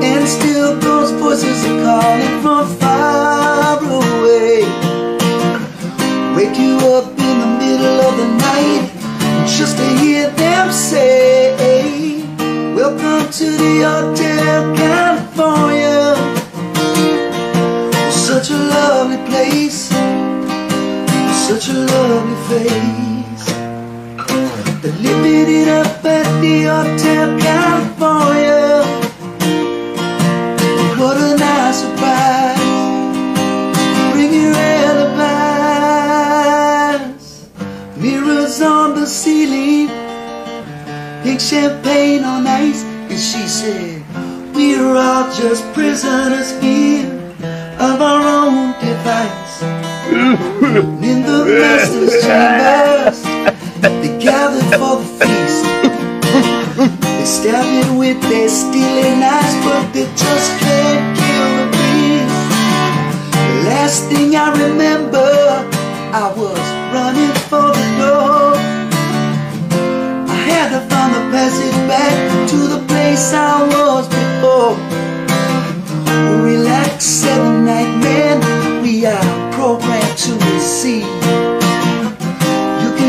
And 0.02 0.28
still 0.28 0.76
those 0.80 1.12
voices 1.12 1.64
are 1.70 1.80
calling 1.86 2.42
from 2.42 2.66
far 2.82 3.78
away. 3.78 4.66
Wake 6.36 6.58
you 6.58 6.76
up 6.98 7.08
in 7.30 7.36
the 7.44 7.52
middle 7.62 7.98
of 8.08 8.18
the 8.18 8.30
night 8.50 8.90
just 9.46 9.78
to 9.78 9.86
hear 10.02 10.30
them 10.32 10.72
say, 10.72 12.24
Welcome 12.74 13.32
to 13.32 13.46
the 13.46 13.74
Hotel 13.86 14.76
California. 14.76 16.18
Such 18.12 18.50
a 18.50 18.58
lovely 18.58 19.18
place, 19.30 19.90
such 21.48 21.70
a 21.70 21.74
lovely 21.74 22.36
face. 22.50 23.05
They're 25.26 25.50
it 25.50 25.68
up 25.68 26.06
at 26.06 26.28
the 26.40 26.56
Hotel 26.70 27.28
California. 27.40 28.86
What 31.00 31.18
a 31.18 31.36
nice 31.36 31.80
surprise. 31.82 32.60
Bring 34.14 34.34
your 34.36 34.54
alibis. 34.86 35.66
Mirrors 37.98 38.62
on 38.62 38.94
the 38.94 39.08
ceiling. 39.08 39.90
Pink 41.24 41.42
champagne 41.42 42.24
on 42.24 42.46
ice. 42.46 42.84
And 42.84 43.20
she 43.20 43.48
said, 43.48 44.04
We're 44.54 44.96
all 44.96 45.34
just 45.34 45.66
prisoners 45.74 46.52
here 46.62 47.10
of 47.80 48.00
our 48.00 48.22
own 48.22 48.74
device. 48.80 49.64
In 51.02 51.24
the 51.24 51.46
master's 51.46 52.22
chambers, 52.24 53.35
they 54.02 54.18
gathered 54.20 54.66
for 54.80 54.98
the 54.98 55.06
feast. 55.20 55.64
They 57.02 57.26
stabbed 57.26 57.86
it 57.86 57.92
with 57.98 58.20
their 58.30 58.50
steely 58.50 59.16
knives, 59.22 59.56
but 59.64 59.94
they 59.94 60.06
just 60.16 60.60
can't 60.60 61.18
kill 61.18 61.48
the 61.60 61.68
beast. 61.72 62.40
The 63.32 63.70
last 63.70 64.10
thing 64.10 64.36
I 64.36 64.50
remember, 64.66 65.30
I 66.14 66.34
was 66.36 66.66
running 66.94 67.36
for 67.50 67.70
the 67.78 67.88
door. 68.02 68.58
I 70.28 70.38
had 70.50 70.70
to 70.74 70.82
find 70.90 71.14
the 71.14 71.24
passage 71.32 71.80
back 71.88 72.50
to 72.50 72.58
the 72.58 72.82
place 72.88 73.34
I 73.34 73.62
was 73.74 74.08
before. 74.10 74.76
Relax, 76.44 77.06
seven 77.06 77.66
night 77.66 77.94
man, 78.02 78.82
we 78.82 79.06
are 79.06 79.52
programmed 79.54 80.18
to 80.26 80.34
receive. 80.54 81.45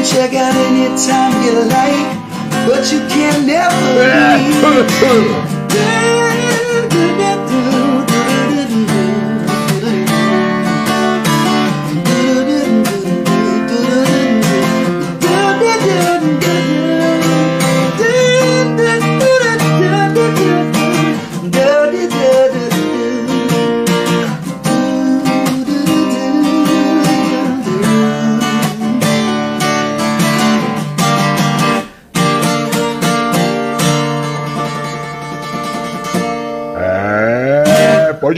Check 0.06 0.34
out 0.34 0.54
anytime 0.54 1.32
you 1.42 1.64
like, 1.64 2.06
but 2.68 2.92
you 2.92 3.00
can 3.08 3.44
never 3.44 3.74
É, 3.98 4.38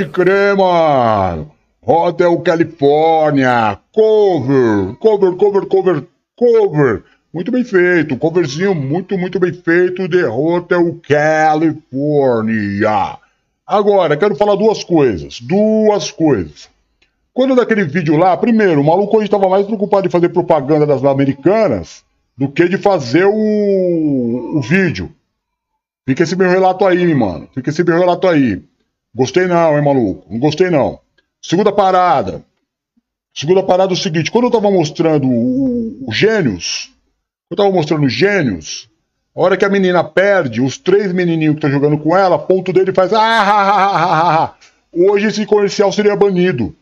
crer, 0.09 0.57
mano. 0.57 1.53
Hotel 1.81 2.38
California, 2.40 3.79
cover, 3.92 4.97
cover, 4.97 5.37
cover, 5.37 5.66
cover, 5.66 6.07
cover. 6.37 7.05
Muito 7.33 7.53
bem 7.53 7.62
feito, 7.64 8.16
coverzinho 8.16 8.75
muito, 8.75 9.16
muito 9.16 9.38
bem 9.38 9.53
feito 9.53 10.09
de 10.09 10.25
Hotel 10.25 10.99
California. 11.07 12.88
Agora, 13.66 14.16
quero 14.16 14.35
falar 14.35 14.57
duas 14.57 14.83
coisas, 14.83 15.40
duas 15.40 16.11
coisas. 16.11 16.68
Quando 17.33 17.55
daquele 17.55 17.85
vídeo 17.85 18.16
lá, 18.16 18.37
primeiro, 18.37 18.80
o 18.80 18.85
maluco 18.85 19.16
hoje 19.16 19.26
estava 19.26 19.49
mais 19.49 19.64
preocupado 19.64 20.07
em 20.07 20.11
fazer 20.11 20.30
propaganda 20.30 20.85
das 20.87 21.05
americanas 21.05 22.03
do 22.37 22.49
que 22.49 22.68
de 22.68 22.76
fazer 22.78 23.26
o, 23.26 24.57
o 24.57 24.61
vídeo. 24.61 25.11
Fica 26.07 26.22
esse 26.22 26.35
meu 26.35 26.49
relato 26.49 26.87
aí, 26.87 27.14
mano. 27.14 27.49
Fica 27.55 27.70
esse 27.70 27.85
meu 27.85 27.99
relato 27.99 28.26
aí. 28.26 28.62
Gostei 29.15 29.47
não, 29.47 29.77
hein, 29.77 29.85
maluco? 29.85 30.27
Não 30.31 30.39
gostei 30.39 30.71
não. 30.71 31.01
Segunda 31.43 31.73
parada. 31.73 32.43
Segunda 33.35 33.63
parada 33.63 33.93
é 33.93 33.95
o 33.95 33.97
seguinte: 33.97 34.31
quando 34.31 34.45
eu 34.45 34.51
tava 34.51 34.71
mostrando 34.71 35.27
o, 35.29 36.09
o 36.09 36.13
Gênios, 36.13 36.93
eu 37.51 37.57
tava 37.57 37.71
mostrando 37.71 38.05
o 38.05 38.09
Gênios, 38.09 38.89
a 39.35 39.41
hora 39.41 39.57
que 39.57 39.65
a 39.65 39.69
menina 39.71 40.03
perde, 40.05 40.61
os 40.61 40.77
três 40.79 41.13
menininhos 41.13 41.55
que 41.55 41.59
estão 41.59 41.71
jogando 41.71 41.99
com 41.99 42.17
ela, 42.17 42.39
ponto 42.39 42.73
dele 42.73 42.93
faz. 42.93 43.13
Ah, 43.13 43.21
ah, 43.21 44.45
ah. 44.45 44.55
Hoje 44.93 45.27
esse 45.29 45.47
comercial 45.47 45.93
seria 45.93 46.17
banido. 46.17 46.75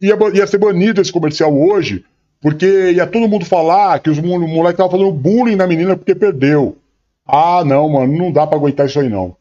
Ia, 0.00 0.16
ia 0.34 0.46
ser 0.46 0.58
banido 0.58 1.00
esse 1.00 1.12
comercial 1.12 1.56
hoje, 1.56 2.04
porque 2.40 2.92
ia 2.92 3.06
todo 3.06 3.28
mundo 3.28 3.44
falar 3.46 3.98
que 4.00 4.10
os 4.10 4.18
mo- 4.18 4.36
o 4.36 4.46
moleque 4.48 4.76
tava 4.76 4.90
fazendo 4.90 5.10
bullying 5.12 5.56
na 5.56 5.66
menina 5.66 5.96
porque 5.96 6.14
perdeu. 6.14 6.76
Ah, 7.26 7.64
não, 7.64 7.88
mano, 7.88 8.12
não 8.16 8.30
dá 8.30 8.46
pra 8.46 8.58
aguentar 8.58 8.86
isso 8.86 9.00
aí 9.00 9.08
não. 9.08 9.34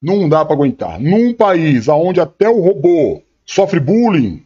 Não 0.00 0.28
dá 0.28 0.44
pra 0.44 0.54
aguentar. 0.54 1.00
Num 1.00 1.34
país 1.34 1.88
onde 1.88 2.20
até 2.20 2.48
o 2.48 2.60
robô 2.60 3.22
sofre 3.44 3.80
bullying, 3.80 4.42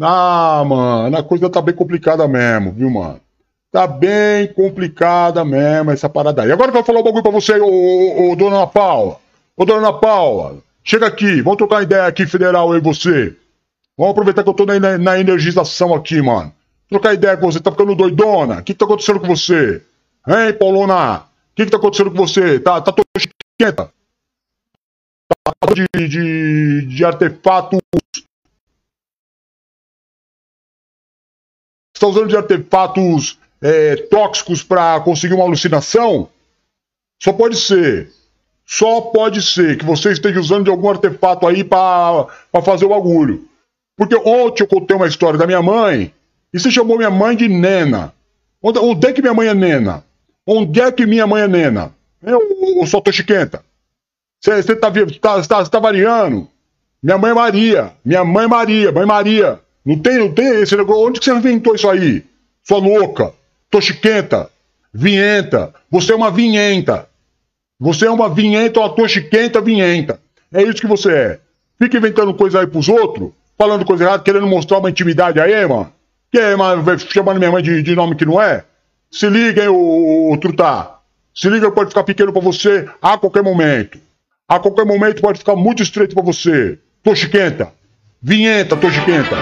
Ah, 0.00 0.62
mano, 0.66 1.16
a 1.16 1.22
coisa 1.22 1.48
tá 1.48 1.62
bem 1.62 1.74
complicada 1.74 2.28
mesmo, 2.28 2.72
viu, 2.72 2.90
mano? 2.90 3.20
Tá 3.72 3.86
bem 3.86 4.46
complicada 4.54 5.44
mesmo 5.44 5.90
essa 5.90 6.08
parada 6.08 6.42
aí. 6.42 6.52
Agora 6.52 6.70
que 6.70 6.78
eu 6.78 6.82
vou 6.82 6.86
falar 6.86 7.00
um 7.00 7.04
bagulho 7.04 7.22
pra 7.22 7.32
você, 7.32 7.58
ô, 7.58 7.66
ô, 7.66 8.32
ô, 8.32 8.36
dona 8.36 8.56
Ana 8.56 8.66
Paula. 8.66 9.18
Ô, 9.56 9.64
dona 9.64 9.88
Ana 9.88 9.92
Paula, 9.92 10.58
chega 10.84 11.06
aqui, 11.06 11.40
vamos 11.42 11.58
trocar 11.58 11.82
ideia 11.82 12.06
aqui, 12.06 12.26
federal, 12.26 12.72
eu 12.72 12.78
e 12.78 12.82
você. 12.82 13.34
Vamos 13.96 14.12
aproveitar 14.12 14.42
que 14.42 14.48
eu 14.50 14.54
tô 14.54 14.66
na, 14.66 14.78
na, 14.78 14.98
na 14.98 15.18
energização 15.18 15.94
aqui, 15.94 16.20
mano. 16.20 16.52
Trocar 16.88 17.14
ideia 17.14 17.36
com 17.36 17.50
você, 17.50 17.58
tá 17.60 17.70
ficando 17.70 17.94
doidona? 17.94 18.58
O 18.60 18.62
que, 18.62 18.72
que 18.72 18.78
tá 18.78 18.84
acontecendo 18.84 19.20
com 19.20 19.26
você? 19.26 19.82
Hein, 20.28 20.52
Paulona? 20.58 21.18
O 21.20 21.22
que, 21.56 21.64
que 21.64 21.70
tá 21.70 21.78
acontecendo 21.78 22.10
com 22.10 22.16
você? 22.18 22.60
Tá, 22.60 22.80
tá 22.80 22.92
tosquenta? 22.92 23.90
De, 25.74 26.08
de, 26.08 26.86
de 26.86 27.04
artefatos 27.04 27.80
está 31.96 32.06
usando 32.06 32.28
de 32.28 32.36
artefatos 32.36 33.38
é, 33.60 33.96
tóxicos 33.96 34.62
para 34.62 35.00
conseguir 35.00 35.34
uma 35.34 35.44
alucinação? 35.44 36.28
Só 37.22 37.32
pode 37.32 37.56
ser. 37.56 38.12
Só 38.64 39.00
pode 39.00 39.42
ser 39.42 39.78
que 39.78 39.84
você 39.84 40.12
esteja 40.12 40.40
usando 40.40 40.64
de 40.64 40.70
algum 40.70 40.90
artefato 40.90 41.46
aí 41.46 41.64
para 41.64 42.26
fazer 42.64 42.84
o 42.84 42.90
bagulho. 42.90 43.48
Porque 43.96 44.16
ontem 44.16 44.62
eu 44.62 44.68
contei 44.68 44.96
uma 44.96 45.06
história 45.06 45.38
da 45.38 45.46
minha 45.46 45.62
mãe 45.62 46.12
e 46.52 46.58
você 46.58 46.70
chamou 46.70 46.96
minha 46.96 47.10
mãe 47.10 47.36
de 47.36 47.48
Nena. 47.48 48.12
Onde, 48.62 48.78
onde 48.78 49.06
é 49.06 49.12
que 49.12 49.22
minha 49.22 49.34
mãe 49.34 49.48
é 49.48 49.54
Nena? 49.54 50.04
Onde 50.46 50.80
é 50.80 50.92
que 50.92 51.06
minha 51.06 51.26
mãe 51.26 51.42
é 51.42 51.48
Nena? 51.48 51.94
Eu, 52.22 52.40
eu 52.82 53.00
tô 53.00 53.12
chiquenta. 53.12 53.64
Você 54.40 54.76
tá, 54.76 54.90
tá, 55.20 55.42
tá, 55.42 55.64
tá 55.64 55.78
variando. 55.78 56.48
Minha 57.02 57.18
mãe 57.18 57.34
Maria. 57.34 57.92
Minha 58.04 58.24
mãe 58.24 58.46
Maria. 58.46 58.92
Mãe 58.92 59.06
Maria. 59.06 59.60
Não 59.84 59.98
tem, 59.98 60.18
não 60.18 60.32
tem 60.32 60.62
esse 60.62 60.76
negócio. 60.76 61.06
Onde 61.06 61.20
que 61.20 61.24
você 61.24 61.32
inventou 61.32 61.74
isso 61.74 61.88
aí? 61.88 62.24
Sua 62.64 62.78
louca, 62.78 63.32
toxiquenta, 63.70 64.50
vinhenta. 64.92 65.72
Você 65.88 66.12
é 66.12 66.16
uma 66.16 66.30
vinhenta. 66.30 67.08
Você 67.78 68.06
é 68.06 68.10
uma 68.10 68.28
vinhenta, 68.28 68.80
uma 68.80 68.88
toxiquenta 68.88 69.60
vinhenta. 69.60 70.18
É 70.52 70.62
isso 70.62 70.80
que 70.80 70.86
você 70.86 71.12
é. 71.12 71.40
Fica 71.78 71.98
inventando 71.98 72.34
coisa 72.34 72.60
aí 72.60 72.66
pros 72.66 72.88
outros, 72.88 73.30
falando 73.56 73.84
coisa 73.84 74.04
errada, 74.04 74.22
querendo 74.22 74.46
mostrar 74.46 74.78
uma 74.78 74.90
intimidade 74.90 75.38
aí, 75.38 75.66
mano. 75.66 75.92
Que 76.32 76.38
é, 76.38 76.56
mano, 76.56 76.82
chamando 76.98 77.38
minha 77.38 77.52
mãe 77.52 77.62
de, 77.62 77.82
de, 77.82 77.94
nome 77.94 78.16
que 78.16 78.24
não 78.24 78.40
é? 78.40 78.64
Se 79.10 79.28
liga, 79.28 79.62
hein, 79.62 79.68
ô, 79.68 80.32
ô, 80.32 80.36
Trutá. 80.38 80.98
Se 81.34 81.48
liga, 81.48 81.70
pode 81.70 81.90
ficar 81.90 82.02
pequeno 82.02 82.32
pra 82.32 82.42
você 82.42 82.88
a 83.00 83.16
qualquer 83.16 83.42
momento. 83.42 83.98
A 84.48 84.60
qualquer 84.60 84.86
momento 84.86 85.20
pode 85.20 85.40
ficar 85.40 85.56
muito 85.56 85.82
estreito 85.82 86.14
pra 86.14 86.22
você. 86.22 86.78
Toxiquenta. 87.02 87.72
Vinhenta, 88.22 88.76
toxiquenta. 88.76 89.36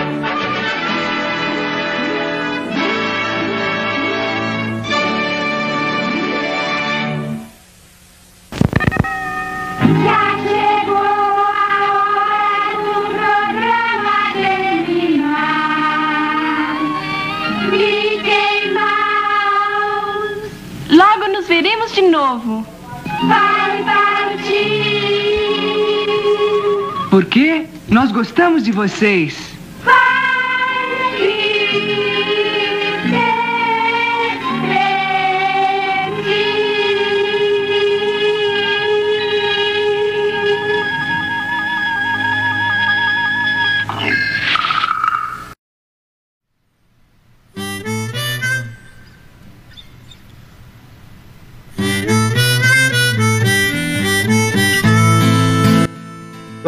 Quê? 27.34 27.66
Nós 27.88 28.12
gostamos 28.12 28.62
de 28.62 28.70
vocês. 28.70 29.53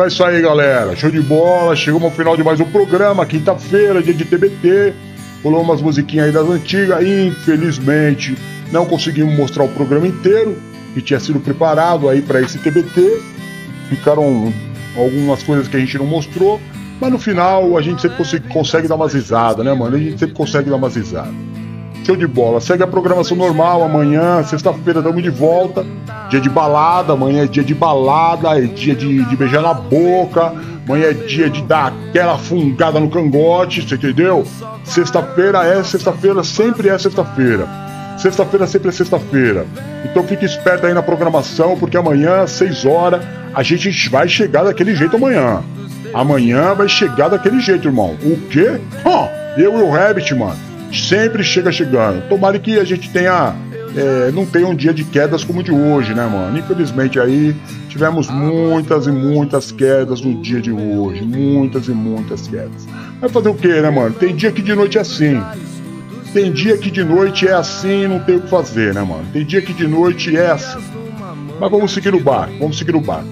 É 0.06 0.08
isso 0.08 0.22
aí, 0.22 0.40
galera. 0.40 0.94
Show 0.94 1.10
de 1.10 1.20
bola. 1.20 1.74
Chegamos 1.74 2.04
ao 2.04 2.10
final 2.12 2.36
de 2.36 2.44
mais 2.44 2.60
um 2.60 2.64
programa. 2.64 3.26
Quinta-feira, 3.26 4.00
dia 4.00 4.14
de 4.14 4.24
TBT. 4.24 4.94
Pulou 5.42 5.62
umas 5.62 5.82
musiquinhas 5.82 6.26
aí 6.26 6.32
das 6.32 6.48
antigas. 6.48 7.04
Infelizmente, 7.04 8.36
não 8.70 8.86
conseguimos 8.86 9.36
mostrar 9.36 9.64
o 9.64 9.68
programa 9.68 10.06
inteiro, 10.06 10.56
que 10.94 11.02
tinha 11.02 11.18
sido 11.18 11.40
preparado 11.40 12.08
aí 12.08 12.22
para 12.22 12.40
esse 12.40 12.56
TBT. 12.58 13.20
Ficaram 13.88 14.52
algumas 14.96 15.42
coisas 15.42 15.66
que 15.66 15.76
a 15.76 15.80
gente 15.80 15.98
não 15.98 16.06
mostrou. 16.06 16.60
Mas 17.00 17.10
no 17.10 17.18
final, 17.18 17.76
a 17.76 17.82
gente 17.82 18.00
sempre 18.00 18.16
consegue, 18.16 18.48
consegue 18.48 18.88
dar 18.88 18.94
umas 18.94 19.12
risadas, 19.12 19.64
né, 19.64 19.74
mano? 19.74 19.96
A 19.96 19.98
gente 19.98 20.20
sempre 20.20 20.36
consegue 20.36 20.70
dar 20.70 20.76
umas 20.76 20.94
risadas. 20.94 21.34
Show 22.04 22.14
de 22.14 22.28
bola. 22.28 22.60
Segue 22.60 22.84
a 22.84 22.86
programação 22.86 23.36
normal 23.36 23.82
amanhã, 23.82 24.40
sexta-feira, 24.44 25.00
estamos 25.00 25.20
de 25.20 25.30
volta. 25.30 25.84
Dia 26.28 26.40
de 26.40 26.48
balada, 26.48 27.12
amanhã 27.12 27.44
é 27.44 27.46
dia 27.46 27.62
de 27.62 27.74
balada, 27.74 28.58
é 28.58 28.62
dia 28.62 28.94
de, 28.94 29.24
de 29.24 29.36
beijar 29.36 29.62
na 29.62 29.72
boca, 29.72 30.52
amanhã 30.86 31.06
é 31.06 31.12
dia 31.12 31.48
de 31.48 31.62
dar 31.62 31.92
aquela 31.92 32.36
fungada 32.36 32.98
no 32.98 33.08
cangote, 33.08 33.82
você 33.82 33.94
entendeu? 33.94 34.44
Sexta-feira 34.84 35.64
é 35.64 35.82
sexta-feira, 35.84 36.42
sempre 36.42 36.88
é 36.88 36.98
sexta-feira. 36.98 37.68
Sexta-feira 38.18 38.66
sempre 38.66 38.88
é 38.88 38.92
sexta-feira. 38.92 39.66
Então 40.04 40.24
fique 40.24 40.44
esperto 40.44 40.86
aí 40.86 40.94
na 40.94 41.02
programação, 41.02 41.76
porque 41.78 41.96
amanhã, 41.96 42.42
às 42.42 42.50
6 42.52 42.84
horas, 42.86 43.22
a 43.54 43.62
gente 43.62 44.08
vai 44.08 44.28
chegar 44.28 44.64
daquele 44.64 44.96
jeito 44.96 45.16
amanhã. 45.16 45.62
Amanhã 46.14 46.74
vai 46.74 46.88
chegar 46.88 47.28
daquele 47.28 47.60
jeito, 47.60 47.88
irmão. 47.88 48.16
O 48.22 48.36
quê? 48.48 48.80
Huh, 49.04 49.28
eu 49.60 49.78
e 49.78 49.82
o 49.82 49.90
Rabbit, 49.90 50.34
mano 50.34 50.66
sempre 50.92 51.42
chega 51.42 51.72
chegando. 51.72 52.28
Tomara 52.28 52.58
que 52.58 52.78
a 52.78 52.84
gente 52.84 53.10
tenha. 53.10 53.54
É, 53.96 54.30
não 54.30 54.44
tenha 54.44 54.68
um 54.68 54.74
dia 54.74 54.92
de 54.92 55.04
quedas 55.04 55.42
como 55.42 55.60
o 55.60 55.62
de 55.62 55.72
hoje, 55.72 56.14
né, 56.14 56.26
mano? 56.26 56.58
Infelizmente 56.58 57.18
aí 57.18 57.56
tivemos 57.88 58.28
muitas 58.28 59.06
e 59.06 59.10
muitas 59.10 59.72
quedas 59.72 60.20
no 60.20 60.34
dia 60.42 60.60
de 60.60 60.70
hoje. 60.70 61.22
Muitas 61.22 61.88
e 61.88 61.92
muitas 61.92 62.46
quedas. 62.46 62.86
Vai 63.20 63.30
fazer 63.30 63.48
o 63.48 63.54
que, 63.54 63.68
né, 63.68 63.88
mano? 63.88 64.14
Tem 64.14 64.36
dia 64.36 64.52
que 64.52 64.60
de 64.60 64.74
noite 64.74 64.98
é 64.98 65.00
assim. 65.00 65.42
Tem 66.34 66.52
dia 66.52 66.76
que 66.76 66.90
de 66.90 67.02
noite 67.02 67.48
é 67.48 67.54
assim 67.54 68.04
e 68.04 68.08
não 68.08 68.18
tem 68.18 68.36
o 68.36 68.42
que 68.42 68.50
fazer, 68.50 68.92
né, 68.92 69.02
mano? 69.02 69.24
Tem 69.32 69.46
dia 69.46 69.62
que 69.62 69.72
de 69.72 69.88
noite 69.88 70.36
é 70.36 70.50
assim. 70.50 70.78
Mas 71.58 71.70
vamos 71.70 71.92
seguir 71.92 72.14
o 72.14 72.20
bar, 72.20 72.50
vamos 72.60 72.76
seguir 72.76 72.94
o 72.94 73.00
bar. 73.00 73.24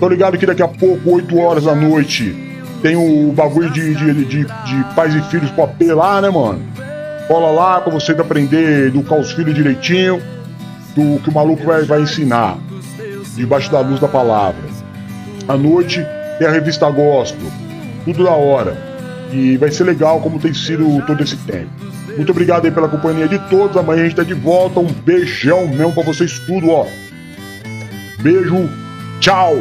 Tô 0.00 0.08
ligado 0.08 0.38
que 0.38 0.46
daqui 0.46 0.62
a 0.62 0.68
pouco, 0.68 1.10
8 1.10 1.36
horas 1.36 1.64
da 1.64 1.74
noite, 1.74 2.34
tem 2.80 2.96
o 2.96 3.32
bagulho 3.32 3.70
de, 3.70 3.94
de, 3.94 4.24
de, 4.24 4.44
de 4.44 4.94
pais 4.94 5.14
e 5.14 5.20
filhos 5.24 5.50
pro 5.50 5.64
AP 5.64 5.82
lá, 5.94 6.22
né, 6.22 6.30
mano? 6.30 6.62
Cola 7.26 7.50
lá 7.50 7.80
pra 7.80 7.92
você 7.92 8.12
aprender 8.12 8.84
a 8.84 8.86
educar 8.86 9.16
os 9.16 9.32
filhos 9.32 9.54
direitinho, 9.54 10.22
do 10.94 11.20
que 11.20 11.28
o 11.28 11.32
maluco 11.32 11.64
vai, 11.64 11.82
vai 11.82 12.02
ensinar, 12.02 12.56
debaixo 13.34 13.70
da 13.70 13.80
luz 13.80 14.00
da 14.00 14.08
palavra. 14.08 14.64
À 15.48 15.56
noite 15.56 16.04
tem 16.38 16.46
a 16.46 16.50
revista 16.50 16.88
Gosto, 16.90 17.44
tudo 18.04 18.24
da 18.24 18.32
hora. 18.32 18.76
E 19.32 19.56
vai 19.56 19.70
ser 19.70 19.84
legal 19.84 20.20
como 20.20 20.38
tem 20.38 20.54
sido 20.54 21.04
todo 21.04 21.22
esse 21.22 21.36
tempo. 21.38 21.70
Muito 22.16 22.30
obrigado 22.30 22.64
aí 22.64 22.70
pela 22.70 22.88
companhia 22.88 23.28
de 23.28 23.38
todos. 23.50 23.76
Amanhã 23.76 24.02
a 24.02 24.04
gente 24.04 24.16
tá 24.16 24.22
de 24.22 24.34
volta. 24.34 24.80
Um 24.80 24.86
beijão 24.86 25.66
mesmo 25.66 25.92
pra 25.92 26.02
vocês 26.02 26.38
tudo, 26.40 26.70
ó. 26.70 26.86
Beijo, 28.20 28.70
tchau. 29.20 29.58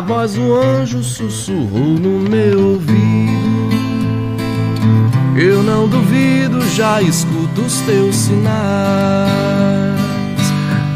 A 0.00 0.02
voz 0.02 0.32
do 0.32 0.54
anjo 0.54 1.02
sussurrou 1.02 1.92
no 1.92 2.20
meu 2.20 2.70
ouvido. 2.70 3.68
Eu 5.36 5.62
não 5.62 5.86
duvido, 5.86 6.66
já 6.70 7.02
escuto 7.02 7.60
os 7.60 7.82
teus 7.82 8.16
sinais. 8.16 8.40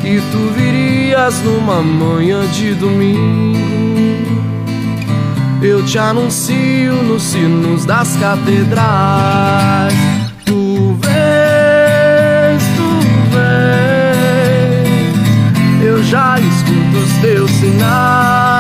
Que 0.00 0.22
tu 0.32 0.38
virias 0.56 1.38
numa 1.42 1.82
manhã 1.82 2.46
de 2.46 2.72
domingo. 2.76 3.58
Eu 5.60 5.84
te 5.84 5.98
anuncio 5.98 6.94
nos 7.02 7.24
sinos 7.24 7.84
das 7.84 8.16
catedrais. 8.16 9.92
Tu 10.46 10.96
vês, 11.02 12.62
tu 12.74 12.88
vês. 13.34 14.86
Eu 15.86 16.02
já 16.04 16.40
escuto 16.40 16.96
os 17.04 17.12
teus 17.20 17.50
sinais 17.50 18.53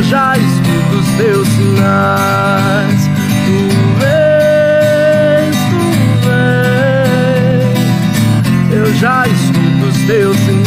eu 0.00 0.04
já 0.04 0.32
escuto 0.34 0.96
os 0.96 1.08
teus 1.18 1.46
sinais. 1.48 3.10
Tu 3.44 3.56
vês, 3.98 5.56
tu 5.68 5.82
vês, 7.12 7.74
eu 8.72 8.88
já 8.94 9.28
escuto 9.28 9.84
os 9.90 9.98
teus 10.06 10.36
sinais. 10.38 10.59